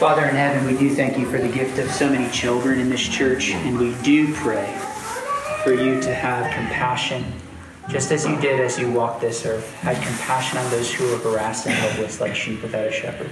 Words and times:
Father 0.00 0.24
in 0.24 0.34
heaven, 0.34 0.66
we 0.66 0.78
do 0.78 0.88
thank 0.94 1.18
you 1.18 1.30
for 1.30 1.36
the 1.36 1.52
gift 1.52 1.78
of 1.78 1.90
so 1.90 2.08
many 2.08 2.26
children 2.30 2.80
in 2.80 2.88
this 2.88 3.06
church, 3.06 3.50
and 3.50 3.78
we 3.78 3.94
do 3.96 4.32
pray 4.32 4.74
for 5.62 5.74
you 5.74 6.00
to 6.00 6.14
have 6.14 6.50
compassion, 6.54 7.22
just 7.90 8.10
as 8.10 8.26
you 8.26 8.40
did 8.40 8.60
as 8.60 8.78
you 8.78 8.90
walked 8.90 9.20
this 9.20 9.44
earth, 9.44 9.70
had 9.80 9.96
compassion 9.96 10.56
on 10.56 10.70
those 10.70 10.90
who 10.90 11.04
were 11.04 11.18
harassed 11.18 11.66
and 11.66 11.74
helpless 11.74 12.18
like 12.18 12.34
sheep 12.34 12.62
without 12.62 12.86
a 12.86 12.90
shepherd. 12.90 13.28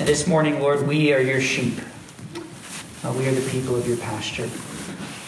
And 0.00 0.08
this 0.08 0.26
morning, 0.26 0.58
Lord, 0.58 0.84
we 0.84 1.12
are 1.12 1.20
your 1.20 1.40
sheep. 1.40 1.78
Uh, 3.04 3.12
we 3.16 3.28
are 3.28 3.32
the 3.32 3.48
people 3.50 3.76
of 3.76 3.86
your 3.86 3.98
pasture, 3.98 4.50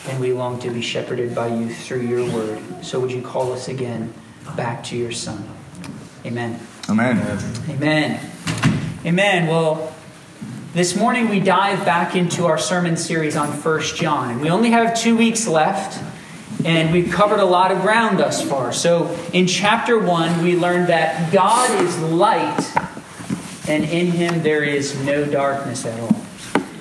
and 0.09 0.21
we 0.21 0.33
long 0.33 0.59
to 0.63 0.71
be 0.73 0.83
shepherded 0.83 1.33
by 1.33 1.47
you 1.47 1.73
through 1.73 2.01
your 2.01 2.29
word. 2.33 2.61
So 2.85 2.99
would 2.99 3.13
you 3.13 3.23
call 3.23 3.53
us 3.53 3.69
again 3.69 4.13
back 4.57 4.83
to 4.87 4.97
your 4.97 5.13
Son? 5.13 5.49
Amen. 6.27 6.59
Amen. 6.89 7.19
Amen. 7.19 7.55
Amen. 7.71 8.32
Well, 9.05 9.93
this 10.75 10.95
morning 10.95 11.29
we 11.29 11.41
dive 11.41 11.85
back 11.85 12.15
into 12.15 12.47
our 12.47 12.57
sermon 12.57 12.97
series 12.97 13.35
on 13.35 13.53
First 13.53 13.97
John. 13.97 14.41
We 14.41 14.49
only 14.49 14.71
have 14.71 14.97
two 14.97 15.17
weeks 15.17 15.49
left, 15.49 16.01
and 16.65 16.93
we've 16.93 17.11
covered 17.11 17.41
a 17.41 17.45
lot 17.45 17.73
of 17.73 17.83
ground 17.83 18.21
thus 18.21 18.49
far. 18.49 18.73
So 18.73 19.19
in 19.33 19.49
chapter 19.49 19.99
1, 19.99 20.45
we 20.45 20.57
learned 20.57 20.87
that 20.87 21.33
God 21.33 21.69
is 21.83 21.99
light, 21.99 22.65
and 23.67 23.83
in 23.83 24.13
him 24.13 24.45
there 24.45 24.63
is 24.63 24.97
no 25.01 25.25
darkness 25.25 25.85
at 25.85 25.99
all. 25.99 26.25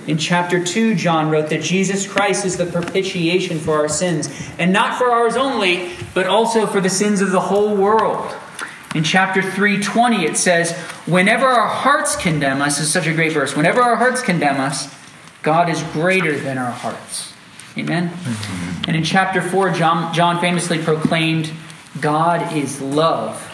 In 0.05 0.19
chapter 0.19 0.63
2, 0.63 0.93
John 0.93 1.31
wrote 1.31 1.49
that 1.49 1.63
Jesus 1.63 2.07
Christ 2.07 2.45
is 2.45 2.55
the 2.55 2.67
propitiation 2.67 3.57
for 3.57 3.77
our 3.77 3.89
sins, 3.89 4.29
and 4.59 4.71
not 4.71 4.99
for 4.99 5.09
ours 5.09 5.35
only, 5.35 5.93
but 6.13 6.27
also 6.27 6.67
for 6.67 6.81
the 6.81 6.89
sins 6.89 7.19
of 7.19 7.31
the 7.31 7.41
whole 7.41 7.75
world. 7.75 8.31
In 8.93 9.03
chapter 9.03 9.41
320, 9.41 10.25
it 10.25 10.37
says, 10.37 10.77
Whenever 11.05 11.45
our 11.45 11.67
hearts 11.67 12.15
condemn 12.15 12.61
us, 12.61 12.77
this 12.77 12.87
is 12.87 12.93
such 12.93 13.07
a 13.07 13.13
great 13.13 13.31
verse, 13.31 13.55
whenever 13.55 13.81
our 13.81 13.95
hearts 13.95 14.21
condemn 14.21 14.59
us, 14.59 14.93
God 15.43 15.69
is 15.69 15.81
greater 15.93 16.37
than 16.37 16.57
our 16.57 16.71
hearts. 16.71 17.33
Amen? 17.77 18.09
Mm-hmm. 18.09 18.83
And 18.87 18.97
in 18.97 19.03
chapter 19.03 19.41
4, 19.41 19.71
John, 19.71 20.13
John 20.13 20.41
famously 20.41 20.77
proclaimed, 20.77 21.51
God 21.99 22.55
is 22.55 22.81
love. 22.81 23.47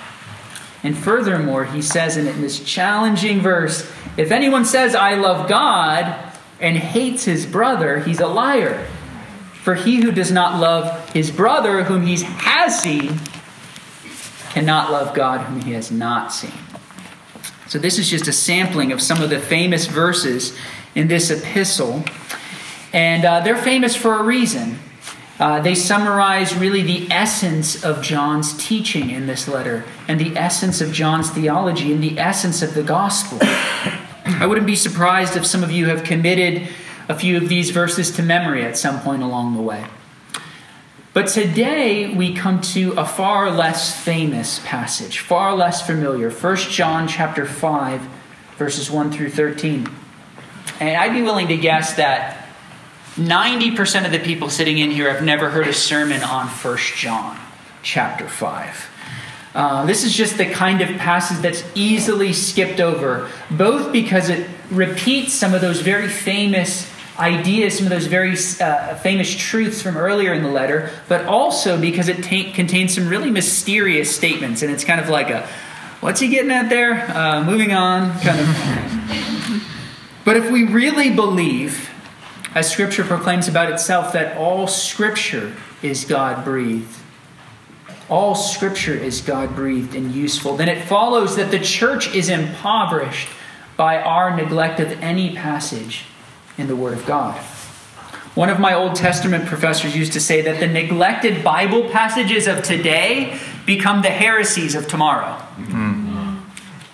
And 0.84 0.98
furthermore, 0.98 1.66
he 1.66 1.82
says 1.82 2.18
in 2.18 2.26
this 2.42 2.64
challenging 2.64 3.42
verse, 3.42 3.92
If 4.16 4.32
anyone 4.32 4.66
says, 4.66 4.96
I 4.96 5.16
love 5.16 5.48
God, 5.48 6.28
and 6.60 6.76
hates 6.76 7.26
his 7.26 7.46
brother, 7.46 8.00
he's 8.00 8.20
a 8.20 8.28
liar. 8.28 8.86
For 9.62 9.76
he 9.76 9.98
who 10.02 10.12
does 10.12 10.32
not 10.32 10.60
love 10.60 11.10
his 11.12 11.30
brother, 11.30 11.84
whom 11.84 12.04
he 12.04 12.22
has 12.24 12.80
seen, 12.82 13.20
cannot 14.58 14.92
love 14.92 15.14
God 15.14 15.42
whom 15.42 15.62
he 15.62 15.74
has 15.74 15.92
not 15.92 16.34
seen. 16.34 16.52
So, 17.68 17.78
this 17.78 18.00
is 18.00 18.10
just 18.10 18.28
a 18.28 18.34
sampling 18.34 18.92
of 18.92 19.00
some 19.00 19.22
of 19.22 19.30
the 19.30 19.40
famous 19.40 19.86
verses 19.86 20.58
in 20.96 21.08
this 21.08 21.30
epistle. 21.30 22.04
And 22.92 23.24
uh, 23.24 23.42
they're 23.42 23.56
famous 23.56 23.96
for 23.96 24.16
a 24.16 24.24
reason. 24.24 24.80
Uh, 25.40 25.60
they 25.60 25.76
summarize 25.76 26.56
really 26.56 26.82
the 26.82 27.08
essence 27.12 27.84
of 27.84 28.02
John's 28.02 28.58
teaching 28.58 29.12
in 29.12 29.28
this 29.28 29.48
letter, 29.48 29.84
and 30.08 30.20
the 30.20 30.36
essence 30.36 30.82
of 30.82 30.92
John's 30.92 31.30
theology, 31.30 31.94
and 31.94 32.04
the 32.04 32.18
essence 32.18 32.64
of 32.64 32.74
the 32.74 32.82
gospel. 32.82 33.38
I 33.42 34.48
wouldn't 34.48 34.66
be 34.66 34.76
surprised 34.76 35.38
if 35.38 35.46
some 35.46 35.64
of 35.64 35.70
you 35.70 35.86
have 35.86 36.04
committed 36.04 36.68
a 37.08 37.14
few 37.14 37.38
of 37.38 37.48
these 37.48 37.70
verses 37.70 38.10
to 38.16 38.24
memory 38.24 38.66
at 38.66 38.76
some 38.76 39.02
point 39.02 39.22
along 39.22 39.56
the 39.56 39.62
way. 39.62 39.86
But 41.18 41.30
today 41.30 42.14
we 42.14 42.36
come 42.36 42.62
to 42.62 42.92
a 42.92 43.04
far 43.04 43.50
less 43.50 43.92
famous 44.04 44.60
passage, 44.64 45.18
far 45.18 45.56
less 45.56 45.84
familiar. 45.84 46.30
1 46.30 46.56
John 46.58 47.08
chapter 47.08 47.44
5 47.44 48.08
verses 48.60 48.92
1 48.92 49.12
through 49.12 49.32
13. 49.32 49.90
And 50.80 50.96
I'd 50.96 51.14
be 51.14 51.24
willing 51.24 51.48
to 51.48 51.58
guess 51.58 51.96
that 51.96 52.48
90% 53.16 54.06
of 54.06 54.12
the 54.12 54.20
people 54.20 54.52
sitting 54.52 54.78
in 54.78 54.92
here 54.92 55.12
have 55.12 55.24
never 55.24 55.50
heard 55.50 55.68
a 55.68 55.74
sermon 55.74 56.22
on 56.22 56.46
1 56.46 56.78
John 56.96 57.40
chapter 57.82 58.28
5. 58.28 58.90
Uh, 59.56 59.86
this 59.88 60.04
is 60.04 60.14
just 60.14 60.38
the 60.38 60.46
kind 60.46 60.82
of 60.82 60.98
passage 61.00 61.40
that's 61.40 61.64
easily 61.74 62.32
skipped 62.32 62.80
over, 62.80 63.28
both 63.50 63.92
because 63.92 64.30
it 64.30 64.48
repeats 64.70 65.34
some 65.34 65.56
of 65.56 65.62
those 65.62 65.82
very 65.82 66.10
famous 66.10 66.88
ideas, 67.20 67.78
some 67.78 67.88
of 67.88 67.90
those 67.90 68.06
very 68.06 68.36
uh, 68.62 68.96
famous 68.96 69.34
truths 69.36 69.82
from 69.82 69.98
earlier 69.98 70.34
in 70.34 70.44
the 70.44 70.50
letter, 70.50 70.92
but 71.08 71.26
also 71.26 71.80
because 71.80 72.08
it 72.08 72.24
t- 72.24 72.52
contains 72.52 72.94
some 72.94 73.08
really 73.08 73.32
mysterious 73.32 74.16
statements. 74.16 74.62
And 74.62 74.72
it's 74.72 74.84
kind 74.84 75.02
of 75.02 75.10
like 75.10 75.30
a, 75.30 75.48
what's 76.00 76.20
he 76.20 76.28
getting 76.28 76.52
at 76.52 76.70
there? 76.70 77.10
Uh, 77.10 77.44
moving 77.44 77.74
on, 77.74 78.12
kind 78.20 78.40
of. 78.40 79.64
but 80.26 80.38
if 80.38 80.52
we 80.52 80.66
really 80.66 81.10
believe, 81.14 81.90
as 82.54 82.72
Scripture 82.72 83.04
proclaims 83.04 83.48
about 83.48 83.72
itself, 83.72 84.14
that 84.14 84.38
all 84.38 84.68
Scripture 84.68 85.56
is 85.82 86.06
God 86.06 86.44
breathed, 86.44 86.96
all 88.10 88.36
Scripture 88.36 88.94
is 88.94 89.22
God 89.22 89.56
breathed 89.56 89.96
and 89.96 90.14
useful, 90.14 90.56
then 90.56 90.70
it 90.70 90.86
follows 90.86 91.36
that 91.36 91.50
the 91.50 91.60
church 91.60 92.14
is 92.14 92.30
impoverished 92.30 93.30
by 93.76 94.00
our 94.02 94.36
neglect 94.36 94.80
of 94.80 94.92
any 95.02 95.36
passage 95.36 96.06
in 96.58 96.68
the 96.68 96.76
Word 96.76 96.94
of 96.94 97.06
God. 97.06 97.38
One 98.36 98.50
of 98.50 98.60
my 98.60 98.76
Old 98.76 98.96
Testament 98.96 99.48
professors 99.48 99.96
used 99.96 100.14
to 100.14 100.20
say 100.20 100.42
that 100.42 100.60
the 100.60 100.68
neglected 100.68 101.44
Bible 101.44 101.90
passages 101.90 102.48
of 102.48 102.62
today 102.62 103.40
become 103.66 104.04
the 104.04 104.10
heresies 104.10 104.76
of 104.76 104.88
tomorrow. 104.88 105.38
Mm-hmm. 105.58 106.07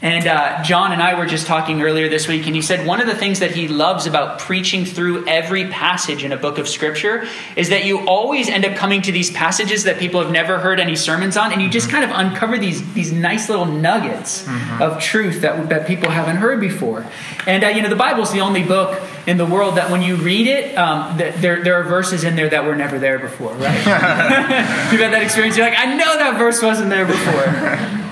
And 0.03 0.28
uh, 0.28 0.62
John 0.64 0.91
and 0.91 1.02
I 1.02 1.18
were 1.18 1.25
just 1.25 1.47
talking 1.47 1.81
earlier 1.81 2.09
this 2.09 2.28
week, 2.28 2.46
and 2.46 2.53
he 2.53 2.62
said 2.62 2.86
one 2.86 3.00
of 3.00 3.08
the 3.08 3.16
things 3.16 3.40
that 3.40 3.52
he 3.52 3.69
loves 3.69 4.06
about 4.06 4.38
preaching 4.38 4.84
through 4.84 5.25
every 5.30 5.69
passage 5.69 6.25
in 6.25 6.34
a 6.34 6.38
book 6.38 6.58
of 6.58 6.68
Scripture 6.68 7.25
is 7.56 7.69
that 7.69 7.86
you 7.86 8.06
always 8.06 8.50
end 8.50 8.66
up 8.66 8.75
coming 8.75 9.02
to 9.03 9.13
these 9.13 9.31
passages 9.31 9.86
that 9.86 10.00
people 10.00 10.22
have 10.22 10.30
never 10.30 10.59
heard 10.59 10.81
any 10.81 10.97
sermons 10.97 11.38
on, 11.38 11.53
and 11.53 11.62
you 11.62 11.69
just 11.69 11.90
kind 11.90 12.03
of 12.03 12.12
uncover 12.12 12.58
these, 12.58 12.94
these 12.94 13.13
nice 13.13 13.47
little 13.47 13.66
nuggets 13.66 14.44
mm-hmm. 14.44 14.81
of 14.81 15.00
truth 15.02 15.40
that, 15.40 15.69
that 15.69 15.88
people 15.88 16.12
haven't 16.12 16.36
heard 16.36 16.59
before. 16.59 17.06
And, 17.47 17.63
uh, 17.63 17.68
you 17.68 17.81
know, 17.81 17.90
the 17.90 17.96
Bible 17.96 18.24
is 18.24 18.31
the 18.34 18.42
only 18.42 18.63
book 18.63 19.02
in 19.25 19.38
the 19.38 19.46
world 19.46 19.78
that 19.78 19.90
when 19.90 20.02
you 20.02 20.18
read 20.18 20.47
it, 20.47 20.78
um, 20.78 21.18
there, 21.18 21.63
there 21.63 21.75
are 21.75 21.84
verses 21.84 22.25
in 22.25 22.36
there 22.36 22.50
that 22.50 22.66
were 22.66 22.75
never 22.75 23.00
there 23.00 23.19
before, 23.19 23.53
right? 23.53 23.78
You've 24.92 25.00
had 25.00 25.13
that 25.13 25.22
experience. 25.24 25.56
You're 25.56 25.69
like, 25.69 25.80
I 25.80 25.96
know 25.96 26.18
that 26.18 26.38
verse 26.38 26.62
wasn't 26.62 26.90
there 26.90 27.06
before. 27.06 28.00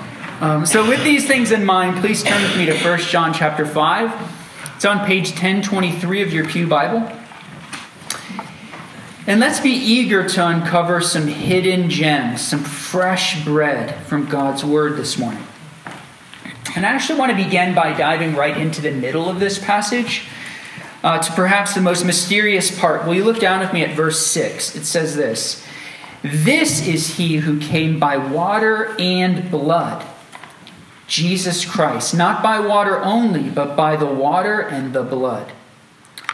Um, 0.41 0.65
so, 0.65 0.89
with 0.89 1.03
these 1.03 1.27
things 1.27 1.51
in 1.51 1.63
mind, 1.63 2.01
please 2.01 2.23
turn 2.23 2.41
with 2.41 2.57
me 2.57 2.65
to 2.65 2.75
1 2.75 2.99
John 3.01 3.31
chapter 3.31 3.63
5. 3.63 4.73
It's 4.75 4.85
on 4.85 5.05
page 5.05 5.29
1023 5.29 6.23
of 6.23 6.33
your 6.33 6.47
Pew 6.47 6.65
Bible. 6.65 7.15
And 9.27 9.39
let's 9.39 9.59
be 9.59 9.69
eager 9.69 10.27
to 10.27 10.47
uncover 10.47 10.99
some 10.99 11.27
hidden 11.27 11.91
gems, 11.91 12.41
some 12.41 12.63
fresh 12.63 13.45
bread 13.45 14.03
from 14.05 14.25
God's 14.25 14.65
Word 14.65 14.97
this 14.97 15.19
morning. 15.19 15.43
And 16.75 16.87
I 16.87 16.89
actually 16.89 17.19
want 17.19 17.29
to 17.29 17.37
begin 17.37 17.75
by 17.75 17.95
diving 17.95 18.33
right 18.33 18.57
into 18.57 18.81
the 18.81 18.89
middle 18.89 19.29
of 19.29 19.39
this 19.39 19.59
passage 19.59 20.25
uh, 21.03 21.19
to 21.19 21.31
perhaps 21.33 21.75
the 21.75 21.81
most 21.81 22.03
mysterious 22.03 22.75
part. 22.79 23.05
Will 23.05 23.13
you 23.13 23.25
look 23.25 23.39
down 23.39 23.59
with 23.59 23.73
me 23.73 23.83
at 23.83 23.95
verse 23.95 24.25
6? 24.25 24.75
It 24.75 24.85
says 24.85 25.15
this 25.15 25.63
This 26.23 26.87
is 26.87 27.17
he 27.17 27.37
who 27.37 27.59
came 27.59 27.99
by 27.99 28.17
water 28.17 28.95
and 28.97 29.51
blood 29.51 30.03
Jesus 31.11 31.65
Christ, 31.65 32.15
not 32.15 32.41
by 32.41 32.61
water 32.61 32.97
only, 33.01 33.49
but 33.49 33.75
by 33.75 33.97
the 33.97 34.05
water 34.05 34.61
and 34.61 34.93
the 34.93 35.03
blood. 35.03 35.51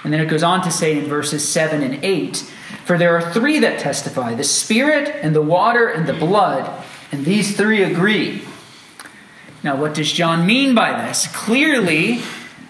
And 0.04 0.14
then 0.14 0.22
it 0.22 0.30
goes 0.30 0.44
on 0.44 0.62
to 0.62 0.70
say 0.70 1.00
in 1.00 1.06
verses 1.06 1.50
7 1.50 1.82
and 1.82 2.06
8 2.06 2.38
For 2.86 2.96
there 2.96 3.18
are 3.18 3.34
three 3.34 3.58
that 3.58 3.80
testify 3.80 4.36
the 4.36 4.44
Spirit, 4.44 5.10
and 5.24 5.36
the 5.36 5.42
water, 5.42 5.88
and 5.88 6.06
the 6.06 6.14
blood, 6.14 6.86
and 7.12 7.26
these 7.26 7.58
three 7.58 7.82
agree. 7.82 8.44
Now, 9.64 9.78
what 9.78 9.96
does 9.96 10.12
John 10.12 10.46
mean 10.46 10.76
by 10.76 11.08
this? 11.08 11.26
Clearly, 11.36 12.22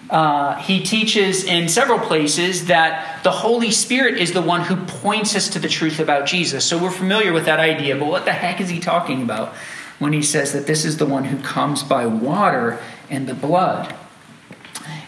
uh, 0.08 0.54
he 0.62 0.82
teaches 0.82 1.44
in 1.44 1.68
several 1.68 1.98
places 1.98 2.68
that 2.68 3.22
the 3.22 3.30
Holy 3.30 3.70
Spirit 3.70 4.16
is 4.16 4.32
the 4.32 4.40
one 4.40 4.62
who 4.62 4.76
points 4.76 5.36
us 5.36 5.50
to 5.50 5.58
the 5.58 5.68
truth 5.68 6.00
about 6.00 6.24
Jesus. 6.24 6.64
So 6.64 6.82
we're 6.82 6.90
familiar 6.90 7.34
with 7.34 7.44
that 7.44 7.60
idea, 7.60 7.96
but 7.96 8.06
what 8.06 8.24
the 8.24 8.32
heck 8.32 8.62
is 8.62 8.70
he 8.70 8.80
talking 8.80 9.22
about? 9.22 9.54
When 9.98 10.12
he 10.12 10.22
says 10.22 10.52
that 10.52 10.66
this 10.66 10.84
is 10.84 10.96
the 10.96 11.06
one 11.06 11.24
who 11.24 11.38
comes 11.42 11.82
by 11.82 12.06
water 12.06 12.78
and 13.10 13.26
the 13.26 13.34
blood. 13.34 13.94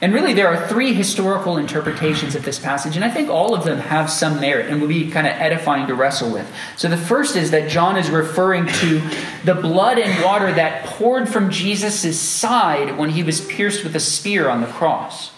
And 0.03 0.15
really, 0.15 0.33
there 0.33 0.49
are 0.49 0.67
three 0.67 0.95
historical 0.95 1.59
interpretations 1.59 2.35
of 2.35 2.45
this 2.45 2.59
passage, 2.59 2.97
and 2.97 3.05
I 3.05 3.11
think 3.11 3.29
all 3.29 3.55
of 3.55 3.65
them 3.65 3.79
have 3.79 4.09
some 4.11 4.41
merit 4.41 4.71
and 4.71 4.81
will 4.81 4.89
be 4.89 5.11
kind 5.11 5.27
of 5.27 5.35
edifying 5.35 5.87
to 5.89 5.95
wrestle 5.95 6.33
with. 6.33 6.51
So, 6.77 6.89
the 6.89 6.97
first 6.97 7.37
is 7.37 7.51
that 7.51 7.69
John 7.69 7.99
is 7.99 8.09
referring 8.09 8.67
to 8.67 9.03
the 9.45 9.55
blood 9.55 9.99
and 9.99 10.25
water 10.25 10.53
that 10.55 10.87
poured 10.87 11.29
from 11.29 11.51
Jesus' 11.51 12.19
side 12.19 12.97
when 12.97 13.11
he 13.11 13.23
was 13.23 13.43
pierced 13.43 13.85
with 13.85 13.95
a 13.95 14.01
spear 14.01 14.49
on 14.49 14.63
the 14.63 14.67
cross. 14.69 15.33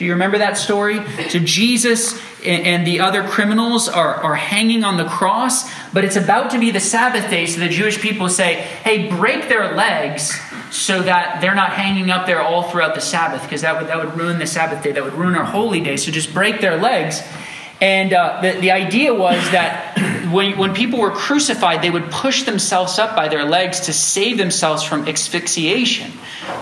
Do 0.00 0.06
you 0.06 0.12
remember 0.12 0.38
that 0.38 0.56
story? 0.56 0.98
So 1.28 1.40
Jesus 1.40 2.18
and 2.42 2.86
the 2.86 3.00
other 3.00 3.22
criminals 3.22 3.86
are, 3.86 4.14
are 4.14 4.34
hanging 4.34 4.82
on 4.82 4.96
the 4.96 5.04
cross, 5.04 5.70
but 5.92 6.04
it's 6.06 6.16
about 6.16 6.52
to 6.52 6.58
be 6.58 6.70
the 6.70 6.80
Sabbath 6.80 7.28
day, 7.28 7.44
so 7.44 7.60
the 7.60 7.68
Jewish 7.68 8.00
people 8.00 8.30
say, 8.30 8.54
hey, 8.54 9.10
break 9.10 9.50
their 9.50 9.74
legs 9.74 10.40
so 10.70 11.02
that 11.02 11.42
they're 11.42 11.54
not 11.54 11.74
hanging 11.74 12.10
up 12.10 12.24
there 12.24 12.40
all 12.40 12.62
throughout 12.62 12.94
the 12.94 13.02
Sabbath, 13.02 13.42
because 13.42 13.60
that 13.60 13.78
would, 13.78 13.90
that 13.90 13.98
would 14.02 14.16
ruin 14.16 14.38
the 14.38 14.46
Sabbath 14.46 14.82
day. 14.82 14.92
That 14.92 15.04
would 15.04 15.12
ruin 15.12 15.34
our 15.34 15.44
holy 15.44 15.80
day. 15.80 15.98
So 15.98 16.10
just 16.10 16.32
break 16.32 16.62
their 16.62 16.78
legs. 16.78 17.22
And 17.82 18.14
uh, 18.14 18.40
the, 18.40 18.58
the 18.58 18.70
idea 18.70 19.12
was 19.12 19.38
that 19.50 19.98
when, 20.32 20.56
when 20.56 20.72
people 20.74 20.98
were 20.98 21.10
crucified, 21.10 21.82
they 21.82 21.90
would 21.90 22.10
push 22.10 22.44
themselves 22.44 22.98
up 22.98 23.14
by 23.14 23.28
their 23.28 23.44
legs 23.44 23.80
to 23.80 23.92
save 23.92 24.38
themselves 24.38 24.82
from 24.82 25.06
asphyxiation. 25.06 26.12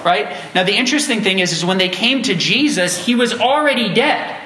Right? 0.04 0.36
Now, 0.54 0.64
the 0.64 0.74
interesting 0.74 1.22
thing 1.22 1.38
is, 1.38 1.52
is 1.52 1.64
when 1.64 1.78
they 1.78 1.88
came 1.88 2.22
to 2.24 2.34
Jesus, 2.34 2.98
he 3.04 3.14
was 3.14 3.32
already 3.34 3.92
dead. 3.92 4.36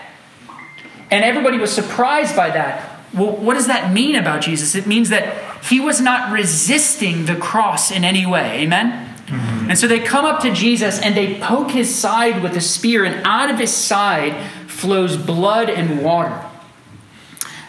And 1.11 1.25
everybody 1.25 1.59
was 1.59 1.73
surprised 1.73 2.35
by 2.35 2.51
that. 2.51 3.01
Well, 3.15 3.37
what 3.37 3.55
does 3.55 3.67
that 3.67 3.93
mean 3.93 4.17
about 4.17 4.41
Jesus? 4.41 4.75
It 4.75 4.87
means 4.87 5.11
that 5.11 5.65
he 5.65 5.79
was 5.81 6.01
not 6.01 6.33
resisting 6.33 7.27
the 7.27 7.37
cross 7.37 7.91
in 7.91 8.05
any 8.05 8.25
way. 8.25 8.63
Amen? 8.63 9.15
Mm-hmm. 9.27 9.71
And 9.71 9.79
so 9.79 9.87
they 9.87 10.01
come 10.01 10.25
up 10.25 10.41
to 10.43 10.53
Jesus 10.53 10.99
and 11.01 11.15
they 11.15 11.39
poke 11.39 11.71
his 11.71 11.95
side 11.95 12.43
with 12.43 12.57
a 12.57 12.61
spear, 12.61 13.05
and 13.05 13.27
out 13.27 13.51
of 13.51 13.59
his 13.59 13.73
side 13.73 14.35
flows 14.67 15.17
blood 15.17 15.69
and 15.69 16.03
water. 16.03 16.49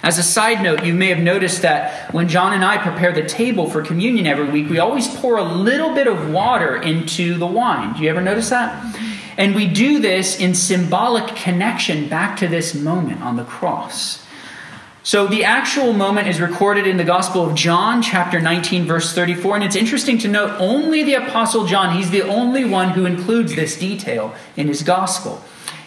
As 0.03 0.17
a 0.17 0.23
side 0.23 0.61
note, 0.61 0.83
you 0.83 0.93
may 0.93 1.07
have 1.07 1.19
noticed 1.19 1.61
that 1.61 2.13
when 2.13 2.27
John 2.27 2.51
and 2.51 2.65
I 2.65 2.77
prepare 2.77 3.13
the 3.13 3.23
table 3.23 3.69
for 3.69 3.81
communion 3.81 4.27
every 4.27 4.49
week, 4.49 4.69
we 4.69 4.77
always 4.77 5.07
pour 5.07 5.37
a 5.37 5.43
little 5.43 5.95
bit 5.95 6.07
of 6.07 6.29
water 6.29 6.75
into 6.75 7.35
the 7.37 7.47
wine. 7.47 7.95
Do 7.95 8.03
you 8.03 8.09
ever 8.09 8.21
notice 8.21 8.49
that? 8.49 8.97
And 9.37 9.55
we 9.55 9.65
do 9.65 9.99
this 9.99 10.37
in 10.37 10.55
symbolic 10.55 11.37
connection 11.37 12.09
back 12.09 12.35
to 12.39 12.49
this 12.49 12.75
moment 12.75 13.21
on 13.21 13.37
the 13.37 13.45
cross. 13.45 14.25
So 15.03 15.25
the 15.25 15.45
actual 15.45 15.93
moment 15.93 16.27
is 16.27 16.41
recorded 16.41 16.85
in 16.85 16.97
the 16.97 17.05
Gospel 17.05 17.49
of 17.49 17.55
John, 17.55 18.01
chapter 18.01 18.41
19, 18.41 18.85
verse 18.85 19.13
34. 19.13 19.55
And 19.55 19.63
it's 19.63 19.75
interesting 19.77 20.17
to 20.19 20.27
note 20.27 20.59
only 20.59 21.03
the 21.03 21.13
Apostle 21.13 21.65
John, 21.65 21.95
he's 21.95 22.11
the 22.11 22.23
only 22.23 22.65
one 22.65 22.89
who 22.89 23.05
includes 23.05 23.55
this 23.55 23.79
detail 23.79 24.35
in 24.57 24.67
his 24.67 24.83
Gospel 24.83 25.41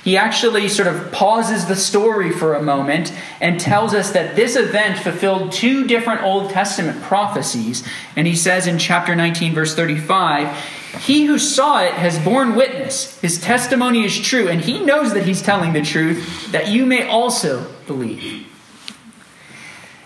he 0.07 0.17
actually 0.17 0.69
sort 0.69 0.87
of 0.87 1.11
pauses 1.11 1.67
the 1.67 1.75
story 1.75 2.31
for 2.31 2.55
a 2.55 2.63
moment 2.63 3.13
and 3.41 3.59
tells 3.59 3.93
us 3.93 4.13
that 4.13 4.37
this 4.37 4.55
event 4.55 5.01
fulfilled 5.01 5.51
two 5.51 5.85
different 5.85 6.23
Old 6.23 6.51
Testament 6.51 7.03
prophecies. 7.03 7.85
And 8.15 8.25
he 8.25 8.37
says 8.37 8.69
in 8.69 8.79
chapter 8.79 9.17
19, 9.17 9.53
verse 9.53 9.75
35, 9.75 10.57
He 11.01 11.25
who 11.25 11.41
saw 11.41 11.83
it 11.83 11.95
has 11.95 12.21
borne 12.21 12.55
witness. 12.55 13.19
His 13.19 13.41
testimony 13.41 14.05
is 14.05 14.17
true, 14.17 14.47
and 14.47 14.61
he 14.61 14.79
knows 14.79 15.13
that 15.13 15.27
he's 15.27 15.43
telling 15.43 15.73
the 15.73 15.83
truth, 15.83 16.53
that 16.53 16.69
you 16.69 16.87
may 16.87 17.09
also 17.09 17.69
believe. 17.89 18.47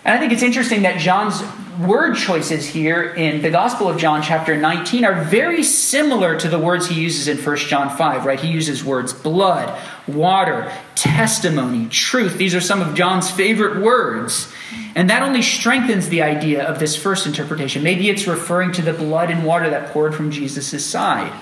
And 0.03 0.15
I 0.15 0.17
think 0.17 0.33
it's 0.33 0.41
interesting 0.41 0.81
that 0.81 0.99
John's 0.99 1.43
word 1.87 2.15
choices 2.15 2.65
here 2.65 3.03
in 3.03 3.41
the 3.41 3.49
Gospel 3.49 3.89
of 3.89 3.97
John, 3.97 4.21
chapter 4.21 4.55
19, 4.55 5.05
are 5.05 5.23
very 5.23 5.63
similar 5.63 6.39
to 6.39 6.47
the 6.47 6.59
words 6.59 6.87
he 6.87 7.01
uses 7.01 7.27
in 7.27 7.37
1 7.37 7.57
John 7.57 7.95
5, 7.95 8.25
right? 8.25 8.39
He 8.39 8.49
uses 8.49 8.83
words 8.83 9.13
blood, 9.13 9.79
water, 10.07 10.71
testimony, 10.95 11.87
truth. 11.87 12.37
These 12.37 12.55
are 12.55 12.61
some 12.61 12.81
of 12.81 12.95
John's 12.95 13.31
favorite 13.31 13.81
words. 13.81 14.51
And 14.95 15.09
that 15.09 15.23
only 15.23 15.41
strengthens 15.41 16.09
the 16.09 16.21
idea 16.21 16.63
of 16.63 16.79
this 16.79 16.95
first 16.95 17.25
interpretation. 17.25 17.83
Maybe 17.83 18.09
it's 18.09 18.27
referring 18.27 18.71
to 18.73 18.81
the 18.81 18.93
blood 18.93 19.31
and 19.31 19.45
water 19.45 19.69
that 19.69 19.91
poured 19.91 20.13
from 20.13 20.31
Jesus' 20.31 20.85
side. 20.85 21.33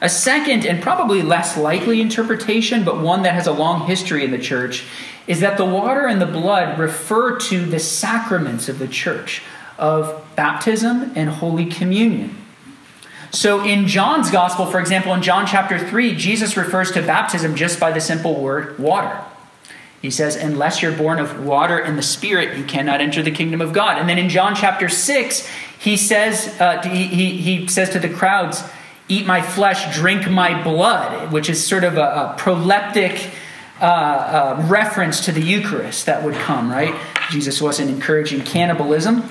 A 0.00 0.08
second 0.08 0.66
and 0.66 0.82
probably 0.82 1.22
less 1.22 1.56
likely 1.56 2.00
interpretation, 2.00 2.84
but 2.84 3.00
one 3.00 3.22
that 3.22 3.34
has 3.34 3.46
a 3.46 3.52
long 3.52 3.86
history 3.86 4.24
in 4.24 4.30
the 4.30 4.38
church, 4.38 4.84
is 5.26 5.40
that 5.40 5.56
the 5.56 5.64
water 5.64 6.06
and 6.06 6.20
the 6.20 6.26
blood 6.26 6.78
refer 6.78 7.38
to 7.38 7.64
the 7.66 7.78
sacraments 7.78 8.68
of 8.68 8.78
the 8.78 8.88
church 8.88 9.42
of 9.78 10.24
baptism 10.36 11.12
and 11.14 11.28
Holy 11.28 11.66
Communion. 11.66 12.36
So 13.30 13.64
in 13.64 13.86
John's 13.86 14.30
gospel, 14.30 14.66
for 14.66 14.80
example, 14.80 15.12
in 15.12 15.22
John 15.22 15.46
chapter 15.46 15.78
3, 15.78 16.14
Jesus 16.14 16.56
refers 16.56 16.92
to 16.92 17.02
baptism 17.02 17.54
just 17.54 17.80
by 17.80 17.92
the 17.92 18.00
simple 18.00 18.40
word 18.40 18.78
water. 18.78 19.20
He 20.00 20.10
says, 20.10 20.36
Unless 20.36 20.82
you're 20.82 20.96
born 20.96 21.18
of 21.18 21.44
water 21.44 21.78
and 21.78 21.98
the 21.98 22.02
Spirit, 22.02 22.56
you 22.56 22.64
cannot 22.64 23.00
enter 23.00 23.22
the 23.22 23.30
kingdom 23.30 23.60
of 23.60 23.72
God. 23.72 23.98
And 23.98 24.08
then 24.08 24.18
in 24.18 24.28
John 24.28 24.54
chapter 24.54 24.88
6, 24.88 25.48
he 25.78 25.96
says, 25.96 26.58
uh, 26.60 26.82
he, 26.82 27.04
he, 27.04 27.36
he 27.36 27.66
says 27.66 27.90
to 27.90 27.98
the 27.98 28.08
crowds, 28.08 28.62
Eat 29.08 29.26
my 29.26 29.40
flesh, 29.40 29.94
drink 29.94 30.28
my 30.28 30.62
blood, 30.62 31.32
which 31.32 31.48
is 31.48 31.64
sort 31.64 31.84
of 31.84 31.96
a, 31.96 32.00
a 32.00 32.36
proleptic 32.38 33.32
uh, 33.80 33.84
uh, 33.84 34.66
reference 34.68 35.24
to 35.26 35.32
the 35.32 35.42
Eucharist 35.42 36.06
that 36.06 36.24
would 36.24 36.34
come, 36.34 36.70
right? 36.70 36.94
Jesus 37.30 37.60
wasn't 37.60 37.90
encouraging 37.90 38.42
cannibalism. 38.42 39.22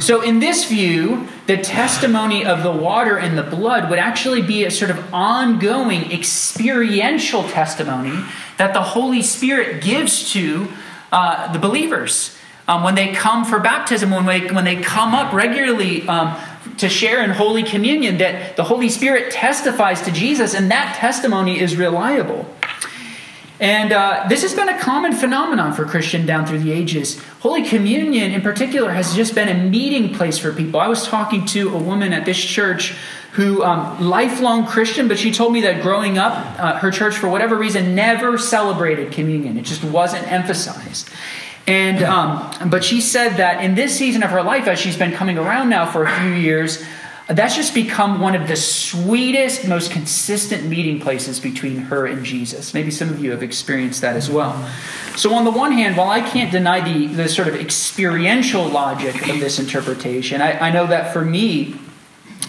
So, 0.00 0.20
in 0.20 0.38
this 0.38 0.66
view, 0.66 1.26
the 1.46 1.56
testimony 1.56 2.44
of 2.44 2.62
the 2.62 2.70
water 2.70 3.18
and 3.18 3.36
the 3.36 3.42
blood 3.42 3.90
would 3.90 3.98
actually 3.98 4.42
be 4.42 4.64
a 4.64 4.70
sort 4.70 4.92
of 4.92 5.12
ongoing 5.12 6.12
experiential 6.12 7.42
testimony 7.48 8.24
that 8.58 8.74
the 8.74 8.82
Holy 8.82 9.22
Spirit 9.22 9.82
gives 9.82 10.32
to 10.32 10.68
uh, 11.10 11.52
the 11.52 11.58
believers. 11.58 12.36
Um, 12.68 12.84
when 12.84 12.94
they 12.94 13.12
come 13.12 13.44
for 13.44 13.58
baptism, 13.58 14.12
when 14.12 14.24
they, 14.24 14.46
when 14.52 14.64
they 14.64 14.76
come 14.76 15.14
up 15.14 15.32
regularly 15.32 16.06
um, 16.06 16.36
to 16.78 16.88
share 16.88 17.24
in 17.24 17.30
Holy 17.30 17.64
Communion, 17.64 18.18
that 18.18 18.56
the 18.56 18.64
Holy 18.64 18.88
Spirit 18.88 19.32
testifies 19.32 20.02
to 20.02 20.12
Jesus, 20.12 20.54
and 20.54 20.70
that 20.70 20.94
testimony 20.96 21.58
is 21.58 21.74
reliable. 21.76 22.48
And 23.62 23.92
uh, 23.92 24.26
this 24.28 24.42
has 24.42 24.56
been 24.56 24.68
a 24.68 24.76
common 24.80 25.12
phenomenon 25.12 25.72
for 25.72 25.84
Christian 25.84 26.26
down 26.26 26.46
through 26.46 26.58
the 26.58 26.72
ages. 26.72 27.22
Holy 27.38 27.62
Communion, 27.62 28.32
in 28.32 28.40
particular, 28.40 28.90
has 28.90 29.14
just 29.14 29.36
been 29.36 29.48
a 29.48 29.54
meeting 29.54 30.12
place 30.12 30.36
for 30.36 30.52
people. 30.52 30.80
I 30.80 30.88
was 30.88 31.06
talking 31.06 31.46
to 31.46 31.72
a 31.72 31.78
woman 31.78 32.12
at 32.12 32.24
this 32.24 32.42
church 32.42 32.96
who, 33.34 33.62
um, 33.62 34.10
lifelong 34.10 34.66
Christian, 34.66 35.06
but 35.06 35.16
she 35.16 35.30
told 35.30 35.52
me 35.52 35.60
that 35.60 35.80
growing 35.80 36.18
up, 36.18 36.32
uh, 36.58 36.78
her 36.80 36.90
church, 36.90 37.16
for 37.16 37.28
whatever 37.28 37.56
reason, 37.56 37.94
never 37.94 38.36
celebrated 38.36 39.12
communion. 39.12 39.56
It 39.56 39.62
just 39.62 39.84
wasn't 39.84 40.30
emphasized. 40.30 41.08
And 41.68 42.02
um, 42.02 42.68
but 42.68 42.82
she 42.82 43.00
said 43.00 43.36
that 43.36 43.62
in 43.62 43.76
this 43.76 43.96
season 43.96 44.24
of 44.24 44.30
her 44.30 44.42
life, 44.42 44.66
as 44.66 44.80
she's 44.80 44.96
been 44.96 45.12
coming 45.12 45.38
around 45.38 45.68
now 45.68 45.88
for 45.88 46.04
a 46.04 46.20
few 46.20 46.32
years, 46.32 46.84
that's 47.28 47.54
just 47.54 47.74
become 47.74 48.20
one 48.20 48.34
of 48.34 48.48
the 48.48 48.56
sweetest, 48.56 49.68
most 49.68 49.92
consistent 49.92 50.66
meeting 50.66 51.00
places 51.00 51.38
between 51.38 51.76
her 51.76 52.06
and 52.06 52.24
Jesus. 52.24 52.74
Maybe 52.74 52.90
some 52.90 53.10
of 53.10 53.22
you 53.22 53.30
have 53.30 53.42
experienced 53.42 54.00
that 54.00 54.16
as 54.16 54.28
well. 54.28 54.68
So, 55.16 55.34
on 55.34 55.44
the 55.44 55.50
one 55.50 55.72
hand, 55.72 55.96
while 55.96 56.10
I 56.10 56.20
can't 56.20 56.50
deny 56.50 56.80
the, 56.80 57.06
the 57.06 57.28
sort 57.28 57.48
of 57.48 57.54
experiential 57.54 58.66
logic 58.66 59.28
of 59.28 59.38
this 59.40 59.58
interpretation, 59.58 60.40
I, 60.40 60.68
I 60.68 60.70
know 60.72 60.86
that 60.86 61.12
for 61.12 61.24
me, 61.24 61.76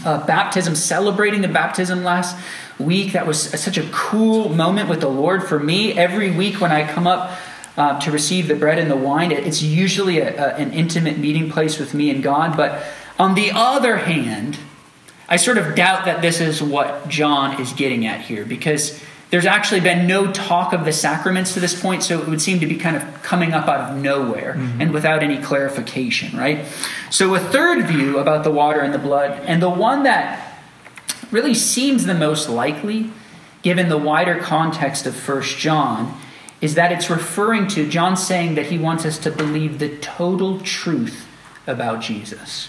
uh, 0.06 0.25
baptism, 0.25 0.75
celebrating 0.75 1.42
the 1.42 1.48
baptism 1.48 2.04
last 2.04 2.36
week, 2.80 3.14
that 3.14 3.28
was 3.28 3.40
such 3.40 3.78
a 3.78 3.88
cool 3.92 4.50
moment 4.50 4.90
with 4.90 5.02
the 5.02 5.10
Lord 5.10 5.44
for 5.44 5.60
me. 5.60 5.94
Every 5.94 6.32
week 6.32 6.60
when 6.60 6.72
I 6.72 6.92
come 6.92 7.06
up, 7.06 7.38
uh, 7.75 8.00
to 8.00 8.12
receive 8.12 8.48
the 8.48 8.56
bread 8.56 8.77
and 8.77 8.89
the 8.89 8.96
wine. 8.96 9.32
It's 9.32 9.63
usually 9.63 10.20
a, 10.20 10.30
a, 10.30 10.56
an 10.58 10.74
intimate 10.74 11.18
meeting 11.18 11.50
place 11.50 11.80
with 11.80 11.94
me 11.94 12.12
and 12.12 12.22
God. 12.22 12.56
But 12.56 12.84
on 13.24 13.36
the 13.36 13.53
other 13.53 13.96
hand, 13.96 14.58
I 15.30 15.38
sort 15.38 15.58
of 15.58 15.75
doubt 15.75 16.03
that 16.03 16.22
this 16.22 16.42
is 16.42 16.62
what 16.62 17.08
John 17.08 17.62
is 17.62 17.72
getting 17.72 18.06
at 18.06 18.20
here 18.20 18.44
because 18.44 19.01
there's 19.30 19.46
actually 19.46 19.80
been 19.80 20.08
no 20.08 20.30
talk 20.34 20.74
of 20.74 20.84
the 20.84 20.92
sacraments 20.92 21.53
to 21.53 21.62
this 21.62 21.80
point, 21.80 22.03
so 22.03 22.22
it 22.22 22.27
would 22.27 22.42
seem 22.42 22.60
to 22.60 22.68
be 22.68 22.75
kind 22.75 22.98
of 22.98 23.24
coming 23.24 23.53
up 23.53 23.70
out 23.70 23.92
of 23.92 24.01
nowhere 24.01 24.56
mm-hmm. 24.56 24.82
and 24.82 24.92
without 24.92 25.24
any 25.24 25.42
clarification, 25.42 26.38
right? 26.38 26.65
So, 27.10 27.34
a 27.34 27.39
third 27.39 27.88
view 27.88 28.18
about 28.20 28.44
the 28.44 28.51
water 28.51 28.82
and 28.82 28.94
the 28.94 29.00
blood, 29.00 29.32
and 29.46 29.62
the 29.62 29.70
one 29.70 30.03
that 30.03 30.60
really 31.32 31.53
seems 31.53 32.06
the 32.06 32.13
most 32.13 32.50
likely, 32.50 33.10
given 33.62 33.88
the 33.88 33.98
wider 33.98 34.38
context 34.38 35.08
of 35.08 35.15
First 35.15 35.58
John, 35.58 36.20
is 36.60 36.75
that 36.75 36.92
it's 36.92 37.10
referring 37.10 37.70
to 37.70 37.88
John 37.88 38.18
saying 38.18 38.56
that 38.56 38.65
he 38.65 38.77
wants 38.77 39.06
us 39.06 39.18
to 39.20 39.32
believe 39.32 39.80
the 39.80 39.98
total 40.00 40.60
truth 40.60 41.25
about 41.65 42.01
Jesus. 42.01 42.68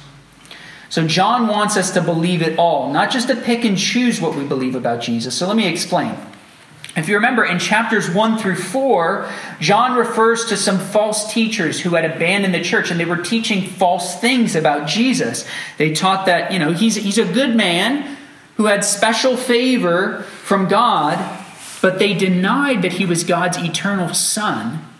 So, 0.94 1.04
John 1.08 1.48
wants 1.48 1.76
us 1.76 1.90
to 1.94 2.00
believe 2.00 2.40
it 2.40 2.56
all, 2.56 2.92
not 2.92 3.10
just 3.10 3.26
to 3.26 3.34
pick 3.34 3.64
and 3.64 3.76
choose 3.76 4.20
what 4.20 4.36
we 4.36 4.44
believe 4.44 4.76
about 4.76 5.00
Jesus. 5.00 5.34
So, 5.34 5.48
let 5.48 5.56
me 5.56 5.66
explain. 5.66 6.14
If 6.96 7.08
you 7.08 7.16
remember 7.16 7.44
in 7.44 7.58
chapters 7.58 8.08
1 8.08 8.38
through 8.38 8.54
4, 8.54 9.28
John 9.58 9.98
refers 9.98 10.44
to 10.50 10.56
some 10.56 10.78
false 10.78 11.32
teachers 11.34 11.80
who 11.80 11.96
had 11.96 12.04
abandoned 12.04 12.54
the 12.54 12.62
church 12.62 12.92
and 12.92 13.00
they 13.00 13.06
were 13.06 13.16
teaching 13.16 13.62
false 13.62 14.20
things 14.20 14.54
about 14.54 14.86
Jesus. 14.86 15.44
They 15.78 15.92
taught 15.92 16.26
that, 16.26 16.52
you 16.52 16.60
know, 16.60 16.70
he's, 16.70 16.94
he's 16.94 17.18
a 17.18 17.24
good 17.24 17.56
man 17.56 18.16
who 18.56 18.66
had 18.66 18.84
special 18.84 19.36
favor 19.36 20.22
from 20.22 20.68
God, 20.68 21.18
but 21.82 21.98
they 21.98 22.14
denied 22.14 22.82
that 22.82 22.92
he 22.92 23.04
was 23.04 23.24
God's 23.24 23.58
eternal 23.58 24.14
son 24.14 24.93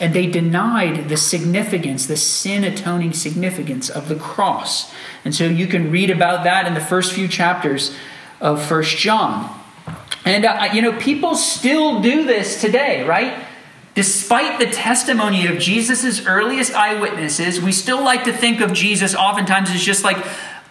and 0.00 0.14
they 0.14 0.26
denied 0.26 1.08
the 1.08 1.16
significance, 1.16 2.06
the 2.06 2.16
sin 2.16 2.64
atoning 2.64 3.12
significance 3.12 3.90
of 3.90 4.08
the 4.08 4.16
cross. 4.16 4.92
And 5.24 5.34
so 5.34 5.44
you 5.44 5.66
can 5.66 5.90
read 5.90 6.10
about 6.10 6.44
that 6.44 6.66
in 6.66 6.74
the 6.74 6.80
first 6.80 7.12
few 7.12 7.28
chapters 7.28 7.94
of 8.40 8.62
First 8.64 8.96
John. 8.96 9.54
And, 10.24 10.44
uh, 10.46 10.70
you 10.72 10.82
know, 10.82 10.98
people 10.98 11.34
still 11.34 12.00
do 12.00 12.24
this 12.24 12.60
today, 12.60 13.04
right? 13.04 13.44
Despite 13.94 14.58
the 14.58 14.66
testimony 14.66 15.46
of 15.46 15.58
Jesus' 15.58 16.24
earliest 16.26 16.74
eyewitnesses, 16.74 17.60
we 17.60 17.72
still 17.72 18.02
like 18.02 18.24
to 18.24 18.32
think 18.32 18.60
of 18.60 18.72
Jesus 18.72 19.14
oftentimes 19.14 19.70
as 19.70 19.82
just 19.82 20.04
like 20.04 20.24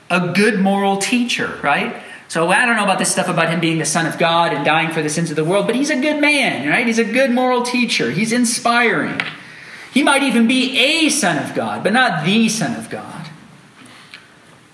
a 0.09 0.33
good 0.33 0.59
moral 0.59 0.97
teacher, 0.97 1.59
right? 1.61 2.01
So 2.29 2.47
I 2.49 2.65
don't 2.65 2.75
know 2.75 2.83
about 2.83 2.99
this 2.99 3.11
stuff 3.11 3.27
about 3.27 3.49
him 3.49 3.59
being 3.59 3.79
the 3.79 3.85
Son 3.85 4.05
of 4.05 4.19
God 4.19 4.53
and 4.53 4.63
dying 4.63 4.91
for 4.91 5.01
the 5.01 5.09
sins 5.09 5.31
of 5.31 5.35
the 5.35 5.43
world, 5.43 5.65
but 5.65 5.75
he's 5.75 5.89
a 5.89 5.99
good 5.99 6.21
man, 6.21 6.69
right? 6.69 6.85
He's 6.85 6.99
a 6.99 7.03
good 7.03 7.31
moral 7.31 7.63
teacher. 7.63 8.11
He's 8.11 8.31
inspiring. 8.31 9.19
He 9.91 10.03
might 10.03 10.21
even 10.21 10.47
be 10.47 10.77
a 10.77 11.09
Son 11.09 11.43
of 11.43 11.55
God, 11.55 11.83
but 11.83 11.91
not 11.91 12.23
the 12.23 12.47
Son 12.47 12.75
of 12.75 12.89
God. 12.91 13.27